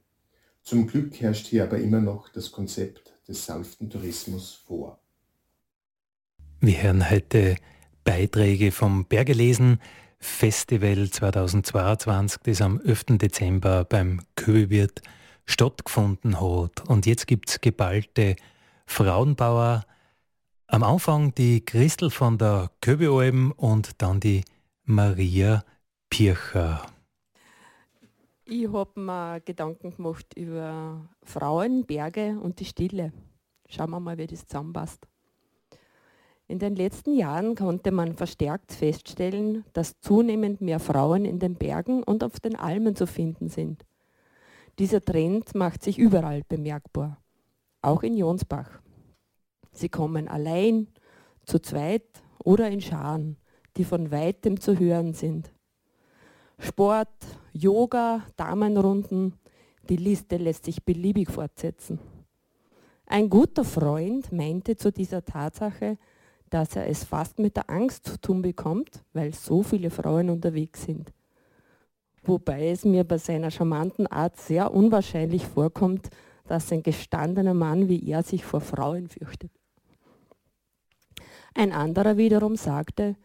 Zum 0.61 0.85
Glück 0.85 1.19
herrscht 1.19 1.47
hier 1.47 1.63
aber 1.63 1.79
immer 1.79 2.01
noch 2.01 2.29
das 2.29 2.51
Konzept 2.51 3.15
des 3.27 3.47
sanften 3.47 3.89
Tourismus 3.89 4.53
vor. 4.53 5.02
Wir 6.65 6.81
hören 6.81 7.09
heute 7.09 7.57
Beiträge 8.05 8.71
vom 8.71 9.03
Bergelesen 9.03 9.81
Festival 10.19 11.09
2022, 11.09 12.39
das 12.41 12.61
am 12.61 12.79
11. 12.79 13.17
Dezember 13.17 13.83
beim 13.83 14.21
Köbewirt 14.35 15.01
stattgefunden 15.45 16.39
hat. 16.39 16.87
Und 16.87 17.05
jetzt 17.05 17.27
gibt 17.27 17.49
es 17.49 17.59
geballte 17.59 18.37
Frauenbauer. 18.85 19.83
Am 20.67 20.83
Anfang 20.83 21.35
die 21.35 21.65
Christel 21.65 22.09
von 22.09 22.37
der 22.37 22.71
Köbealm 22.79 23.51
und 23.57 24.01
dann 24.01 24.21
die 24.21 24.45
Maria 24.85 25.65
Pircher. 26.09 26.85
Ich 28.45 28.71
habe 28.71 29.01
mir 29.01 29.41
Gedanken 29.41 29.93
gemacht 29.93 30.27
über 30.37 31.09
Frauen, 31.23 31.85
Berge 31.85 32.39
und 32.39 32.61
die 32.61 32.65
Stille. 32.65 33.11
Schauen 33.67 33.89
wir 33.89 33.99
mal, 33.99 34.17
wie 34.17 34.27
das 34.27 34.47
zusammenpasst. 34.47 35.05
In 36.53 36.59
den 36.59 36.75
letzten 36.75 37.15
Jahren 37.15 37.55
konnte 37.55 37.89
man 37.89 38.13
verstärkt 38.13 38.73
feststellen, 38.73 39.65
dass 39.73 39.99
zunehmend 40.01 40.61
mehr 40.61 40.79
Frauen 40.79 41.25
in 41.25 41.39
den 41.39 41.55
Bergen 41.55 42.03
und 42.03 42.23
auf 42.23 42.39
den 42.39 42.55
Almen 42.55 42.95
zu 42.95 43.07
finden 43.07 43.49
sind. 43.49 43.83
Dieser 44.77 45.01
Trend 45.01 45.55
macht 45.55 45.81
sich 45.81 45.97
überall 45.97 46.43
bemerkbar, 46.47 47.17
auch 47.81 48.03
in 48.03 48.15
Jonsbach. 48.15 48.69
Sie 49.71 49.89
kommen 49.89 50.27
allein, 50.27 50.89
zu 51.43 51.57
zweit 51.57 52.05
oder 52.43 52.69
in 52.69 52.81
Scharen, 52.81 53.37
die 53.75 53.83
von 53.83 54.11
weitem 54.11 54.59
zu 54.59 54.77
hören 54.77 55.13
sind. 55.15 55.51
Sport, 56.59 57.09
Yoga, 57.53 58.27
Damenrunden, 58.35 59.39
die 59.89 59.97
Liste 59.97 60.37
lässt 60.37 60.65
sich 60.65 60.83
beliebig 60.83 61.31
fortsetzen. 61.31 61.97
Ein 63.07 63.31
guter 63.31 63.65
Freund 63.65 64.31
meinte 64.31 64.75
zu 64.75 64.91
dieser 64.91 65.25
Tatsache, 65.25 65.97
dass 66.53 66.75
er 66.75 66.87
es 66.87 67.03
fast 67.03 67.39
mit 67.39 67.55
der 67.55 67.67
Angst 67.69 68.05
zu 68.05 68.21
tun 68.21 68.43
bekommt, 68.43 69.03
weil 69.13 69.33
so 69.33 69.63
viele 69.63 69.89
Frauen 69.89 70.29
unterwegs 70.29 70.83
sind. 70.83 71.11
Wobei 72.23 72.69
es 72.69 72.85
mir 72.85 73.03
bei 73.03 73.17
seiner 73.17 73.49
charmanten 73.49 74.05
Art 74.05 74.37
sehr 74.39 74.71
unwahrscheinlich 74.71 75.47
vorkommt, 75.47 76.09
dass 76.45 76.71
ein 76.71 76.83
gestandener 76.83 77.55
Mann 77.55 77.89
wie 77.89 78.07
er 78.07 78.21
sich 78.21 78.45
vor 78.45 78.61
Frauen 78.61 79.07
fürchtet. 79.07 79.51
Ein 81.55 81.71
anderer 81.71 82.17
wiederum 82.17 82.55
sagte, 82.55 83.15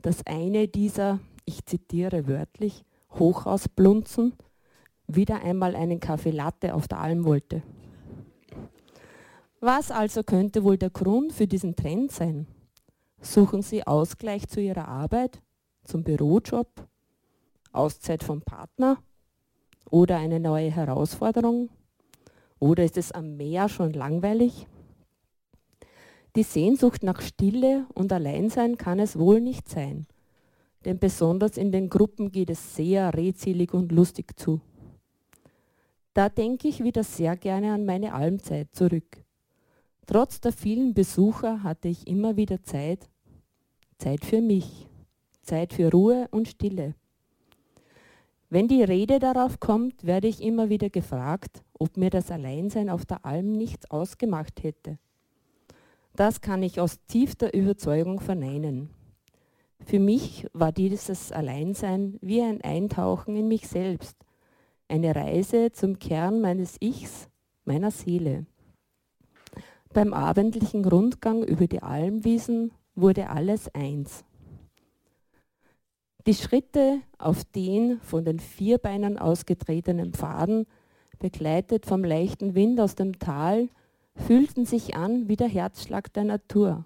dass 0.00 0.24
eine 0.24 0.68
dieser, 0.68 1.18
ich 1.44 1.66
zitiere 1.66 2.28
wörtlich, 2.28 2.84
Hochhausblunzen 3.10 4.34
wieder 5.08 5.42
einmal 5.42 5.74
einen 5.74 5.98
Kaffee 5.98 6.30
Latte 6.30 6.74
auf 6.74 6.86
der 6.86 7.00
Alm 7.00 7.24
wollte. 7.24 7.62
Was 9.60 9.90
also 9.90 10.22
könnte 10.22 10.62
wohl 10.62 10.78
der 10.78 10.90
Grund 10.90 11.32
für 11.32 11.48
diesen 11.48 11.74
Trend 11.74 12.12
sein? 12.12 12.46
Suchen 13.20 13.62
Sie 13.62 13.86
Ausgleich 13.86 14.46
zu 14.48 14.60
Ihrer 14.60 14.88
Arbeit, 14.88 15.42
zum 15.84 16.02
Bürojob, 16.04 16.68
Auszeit 17.72 18.22
vom 18.22 18.42
Partner 18.42 19.02
oder 19.90 20.18
eine 20.18 20.40
neue 20.40 20.70
Herausforderung? 20.70 21.70
Oder 22.58 22.84
ist 22.84 22.96
es 22.96 23.12
am 23.12 23.36
Meer 23.36 23.68
schon 23.68 23.92
langweilig? 23.92 24.66
Die 26.36 26.42
Sehnsucht 26.42 27.02
nach 27.02 27.20
Stille 27.20 27.86
und 27.94 28.12
Alleinsein 28.12 28.76
kann 28.76 28.98
es 28.98 29.18
wohl 29.18 29.40
nicht 29.40 29.68
sein, 29.68 30.06
denn 30.84 30.98
besonders 30.98 31.56
in 31.56 31.72
den 31.72 31.88
Gruppen 31.88 32.30
geht 32.30 32.50
es 32.50 32.76
sehr 32.76 33.14
redselig 33.14 33.72
und 33.72 33.90
lustig 33.92 34.38
zu. 34.38 34.60
Da 36.12 36.28
denke 36.28 36.68
ich 36.68 36.82
wieder 36.82 37.04
sehr 37.04 37.36
gerne 37.36 37.72
an 37.72 37.84
meine 37.84 38.14
Almzeit 38.14 38.74
zurück. 38.74 39.25
Trotz 40.06 40.40
der 40.40 40.52
vielen 40.52 40.94
Besucher 40.94 41.64
hatte 41.64 41.88
ich 41.88 42.06
immer 42.06 42.36
wieder 42.36 42.62
Zeit, 42.62 43.08
Zeit 43.98 44.24
für 44.24 44.40
mich, 44.40 44.88
Zeit 45.42 45.72
für 45.72 45.90
Ruhe 45.90 46.28
und 46.30 46.46
Stille. 46.46 46.94
Wenn 48.48 48.68
die 48.68 48.84
Rede 48.84 49.18
darauf 49.18 49.58
kommt, 49.58 50.06
werde 50.06 50.28
ich 50.28 50.40
immer 50.40 50.68
wieder 50.68 50.90
gefragt, 50.90 51.64
ob 51.76 51.96
mir 51.96 52.10
das 52.10 52.30
Alleinsein 52.30 52.88
auf 52.88 53.04
der 53.04 53.26
Alm 53.26 53.52
nichts 53.52 53.90
ausgemacht 53.90 54.62
hätte. 54.62 54.98
Das 56.14 56.40
kann 56.40 56.62
ich 56.62 56.80
aus 56.80 57.00
tiefster 57.08 57.52
Überzeugung 57.52 58.20
verneinen. 58.20 58.90
Für 59.84 59.98
mich 59.98 60.46
war 60.52 60.70
dieses 60.70 61.32
Alleinsein 61.32 62.16
wie 62.20 62.40
ein 62.42 62.60
Eintauchen 62.62 63.34
in 63.34 63.48
mich 63.48 63.66
selbst, 63.66 64.16
eine 64.88 65.16
Reise 65.16 65.72
zum 65.72 65.98
Kern 65.98 66.40
meines 66.40 66.76
Ichs, 66.80 67.28
meiner 67.64 67.90
Seele. 67.90 68.46
Beim 69.96 70.12
abendlichen 70.12 70.84
Rundgang 70.84 71.42
über 71.42 71.66
die 71.66 71.82
Almwiesen 71.82 72.70
wurde 72.96 73.30
alles 73.30 73.74
eins. 73.74 74.26
Die 76.26 76.34
Schritte 76.34 77.00
auf 77.16 77.44
den 77.44 77.98
von 78.02 78.22
den 78.26 78.38
Vierbeinern 78.38 79.16
ausgetretenen 79.16 80.12
Pfaden, 80.12 80.66
begleitet 81.18 81.86
vom 81.86 82.04
leichten 82.04 82.54
Wind 82.54 82.78
aus 82.78 82.94
dem 82.94 83.18
Tal, 83.18 83.70
fühlten 84.14 84.66
sich 84.66 84.96
an 84.96 85.30
wie 85.30 85.36
der 85.36 85.48
Herzschlag 85.48 86.12
der 86.12 86.24
Natur. 86.24 86.84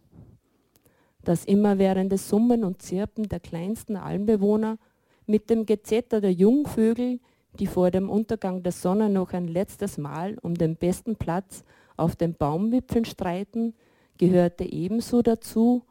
Das 1.24 1.44
immerwährende 1.44 2.16
Summen 2.16 2.62
und 2.62 2.80
Zirpen 2.80 3.28
der 3.28 3.40
kleinsten 3.40 3.96
Almbewohner 3.96 4.78
mit 5.26 5.50
dem 5.50 5.66
Gezetter 5.66 6.20
der 6.20 6.32
Jungvögel, 6.32 7.18
die 7.58 7.66
vor 7.66 7.90
dem 7.90 8.08
Untergang 8.08 8.62
der 8.62 8.70
Sonne 8.70 9.10
noch 9.10 9.32
ein 9.32 9.48
letztes 9.48 9.98
Mal 9.98 10.38
um 10.42 10.54
den 10.54 10.76
besten 10.76 11.16
Platz 11.16 11.64
auf 12.00 12.16
den 12.16 12.34
Baumwipfeln 12.34 13.04
streiten, 13.04 13.74
gehörte 14.18 14.64
ebenso 14.64 15.22
dazu 15.22 15.84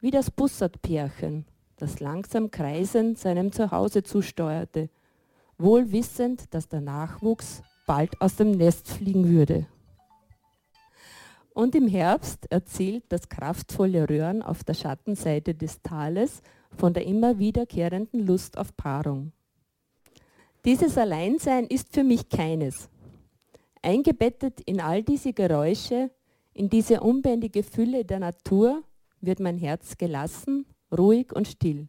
wie 0.00 0.10
das 0.10 0.30
Bussardpärchen, 0.30 1.44
das 1.76 2.00
langsam 2.00 2.50
kreisend 2.50 3.18
seinem 3.18 3.52
Zuhause 3.52 4.02
zusteuerte, 4.02 4.88
wohl 5.58 5.92
wissend, 5.92 6.54
dass 6.54 6.68
der 6.68 6.80
Nachwuchs 6.80 7.62
bald 7.86 8.20
aus 8.20 8.36
dem 8.36 8.52
Nest 8.52 8.88
fliegen 8.88 9.28
würde. 9.28 9.66
Und 11.52 11.74
im 11.74 11.88
Herbst 11.88 12.46
erzählt 12.50 13.04
das 13.08 13.28
kraftvolle 13.28 14.08
Röhren 14.08 14.42
auf 14.42 14.62
der 14.62 14.74
Schattenseite 14.74 15.54
des 15.54 15.82
Tales 15.82 16.42
von 16.76 16.94
der 16.94 17.04
immer 17.06 17.38
wiederkehrenden 17.38 18.24
Lust 18.24 18.56
auf 18.56 18.76
Paarung. 18.76 19.32
Dieses 20.64 20.96
Alleinsein 20.96 21.66
ist 21.66 21.92
für 21.92 22.04
mich 22.04 22.28
keines. 22.28 22.88
Eingebettet 23.82 24.60
in 24.62 24.80
all 24.80 25.02
diese 25.02 25.32
Geräusche, 25.32 26.10
in 26.52 26.68
diese 26.68 27.00
unbändige 27.00 27.62
Fülle 27.62 28.04
der 28.04 28.18
Natur, 28.18 28.82
wird 29.20 29.40
mein 29.40 29.58
Herz 29.58 29.96
gelassen, 29.96 30.66
ruhig 30.96 31.32
und 31.32 31.48
still. 31.48 31.88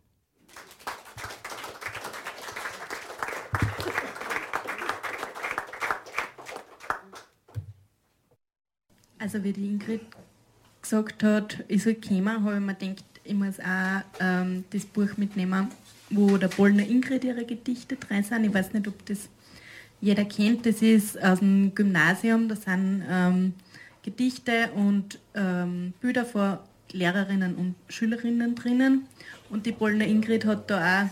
Also 9.19 9.43
wie 9.43 9.51
die 9.51 9.67
Ingrid 9.67 10.01
gesagt 10.81 11.23
hat, 11.23 11.59
ist 11.67 11.85
er 11.85 11.93
gekommen, 11.93 12.43
habe 12.43 12.55
ich 12.55 12.61
mir 12.61 12.73
gedacht, 12.73 13.03
ich 13.23 13.33
muss 13.33 13.59
auch 13.59 14.01
ähm, 14.19 14.63
das 14.71 14.85
Buch 14.85 15.17
mitnehmen, 15.17 15.67
wo 16.09 16.37
der 16.37 16.47
Bollner 16.47 16.87
Ingrid 16.87 17.23
ihre 17.25 17.45
Gedichte 17.45 17.97
drin 17.97 18.23
sind. 18.23 18.45
Ich 18.45 18.53
weiß 18.53 18.73
nicht, 18.73 18.87
ob 18.87 19.05
das 19.05 19.29
jeder 20.01 20.25
kennt. 20.25 20.65
Das 20.65 20.81
ist 20.81 21.21
aus 21.21 21.39
dem 21.39 21.73
Gymnasium. 21.75 22.47
Da 22.47 22.55
sind 22.55 23.03
ähm, 23.09 23.53
Gedichte 24.03 24.71
und 24.75 25.19
ähm, 25.35 25.93
Bilder 25.99 26.25
von 26.25 26.57
Lehrerinnen 26.91 27.55
und 27.55 27.75
Schülerinnen 27.87 28.55
drinnen. 28.55 29.05
Und 29.49 29.65
die 29.65 29.71
Bollner 29.71 30.05
Ingrid 30.05 30.45
hat 30.45 30.69
da 30.69 31.03
auch 31.03 31.09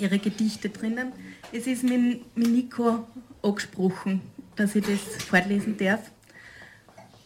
ihre 0.00 0.18
Gedichte 0.18 0.68
drinnen. 0.68 1.12
Es 1.52 1.66
ist 1.66 1.82
mit, 1.82 2.36
mit 2.36 2.48
Nico 2.48 3.06
angesprochen, 3.42 4.20
dass 4.56 4.74
ich 4.74 4.84
das 4.84 5.22
vorlesen 5.22 5.76
darf. 5.76 6.10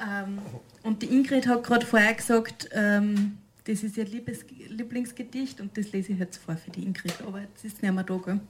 Ähm, 0.01 0.39
und 0.83 1.03
die 1.03 1.07
Ingrid 1.07 1.47
hat 1.47 1.65
gerade 1.65 1.87
vorher 1.87 2.15
gesagt, 2.15 2.69
ähm, 2.73 3.39
das 3.65 3.83
ist 3.83 3.97
ihr 3.97 4.05
Liebes 4.05 4.45
Lieblingsgedicht 4.69 5.61
und 5.61 5.77
das 5.77 5.93
lese 5.93 6.13
ich 6.13 6.19
jetzt 6.19 6.39
vor 6.39 6.57
für 6.57 6.71
die 6.71 6.85
Ingrid, 6.85 7.21
aber 7.27 7.41
jetzt 7.41 7.65
ist 7.65 7.77
es 7.77 7.83
nicht 7.83 7.93
mehr 7.93 8.05
da. 8.05 8.17
Gell? 8.17 8.41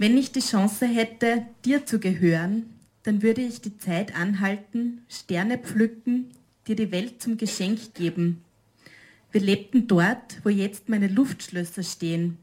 Wenn 0.00 0.16
ich 0.16 0.30
die 0.30 0.40
Chance 0.40 0.86
hätte, 0.86 1.44
dir 1.64 1.84
zu 1.84 1.98
gehören, 1.98 2.66
dann 3.02 3.20
würde 3.20 3.40
ich 3.40 3.60
die 3.60 3.78
Zeit 3.78 4.14
anhalten, 4.14 5.02
Sterne 5.08 5.58
pflücken, 5.58 6.30
dir 6.68 6.76
die 6.76 6.92
Welt 6.92 7.20
zum 7.20 7.36
Geschenk 7.36 7.94
geben. 7.94 8.44
Wir 9.32 9.40
lebten 9.40 9.88
dort, 9.88 10.40
wo 10.44 10.50
jetzt 10.50 10.88
meine 10.88 11.08
Luftschlösser 11.08 11.82
stehen, 11.82 12.38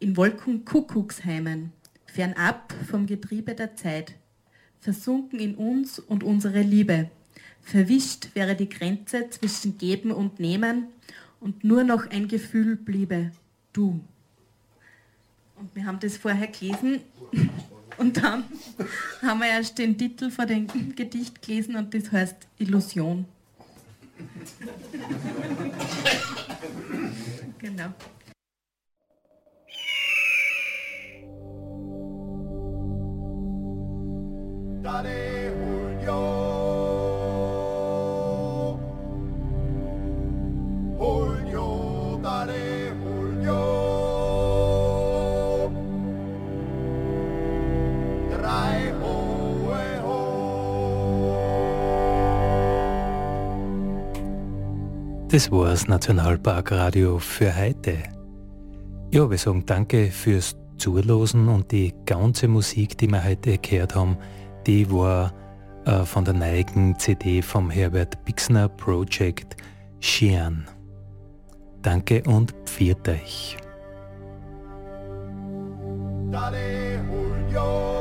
in 0.00 0.18
Wolkenkuckucksheimen, 0.18 1.72
fernab 2.04 2.74
vom 2.90 3.06
Getriebe 3.06 3.54
der 3.54 3.74
Zeit, 3.74 4.14
versunken 4.78 5.40
in 5.40 5.54
uns 5.54 5.98
und 5.98 6.22
unsere 6.22 6.60
Liebe. 6.60 7.10
Verwischt 7.62 8.34
wäre 8.34 8.54
die 8.54 8.68
Grenze 8.68 9.30
zwischen 9.30 9.78
Geben 9.78 10.10
und 10.10 10.40
Nehmen 10.40 10.88
und 11.40 11.64
nur 11.64 11.84
noch 11.84 12.10
ein 12.10 12.28
Gefühl 12.28 12.76
bliebe, 12.76 13.32
du. 13.72 13.98
Und 15.58 15.74
wir 15.74 15.84
haben 15.86 15.98
das 16.00 16.16
vorher 16.16 16.46
gelesen 16.46 17.00
und 17.98 18.16
dann 18.16 18.44
haben 19.22 19.40
wir 19.40 19.48
erst 19.48 19.76
den 19.78 19.98
Titel 19.98 20.30
von 20.30 20.46
dem 20.46 20.94
Gedicht 20.94 21.42
gelesen 21.42 21.76
und 21.76 21.92
das 21.94 22.12
heißt 22.12 22.36
Illusion. 22.58 23.24
genau. 27.58 27.88
Dare 34.82 35.52
Julio. 36.04 36.37
Das 55.38 55.52
war's 55.52 55.86
Nationalparkradio 55.86 57.20
für 57.20 57.54
heute. 57.54 57.98
Ja, 59.12 59.30
wir 59.30 59.38
sagen 59.38 59.62
danke 59.64 60.10
fürs 60.10 60.56
Zuhören 60.78 61.48
und 61.48 61.70
die 61.70 61.94
ganze 62.06 62.48
Musik, 62.48 62.98
die 62.98 63.06
wir 63.06 63.22
heute 63.22 63.56
gehört 63.56 63.94
haben, 63.94 64.16
die 64.66 64.90
war 64.90 65.32
äh, 65.84 66.04
von 66.04 66.24
der 66.24 66.34
neigen 66.34 66.98
CD 66.98 67.40
vom 67.40 67.70
Herbert 67.70 68.24
Bixner 68.24 68.68
Project 68.68 69.54
Xian. 70.00 70.66
Danke 71.82 72.20
und 72.26 72.52
pfiat 72.64 73.08
euch. 73.08 73.56
Julio. 77.54 77.97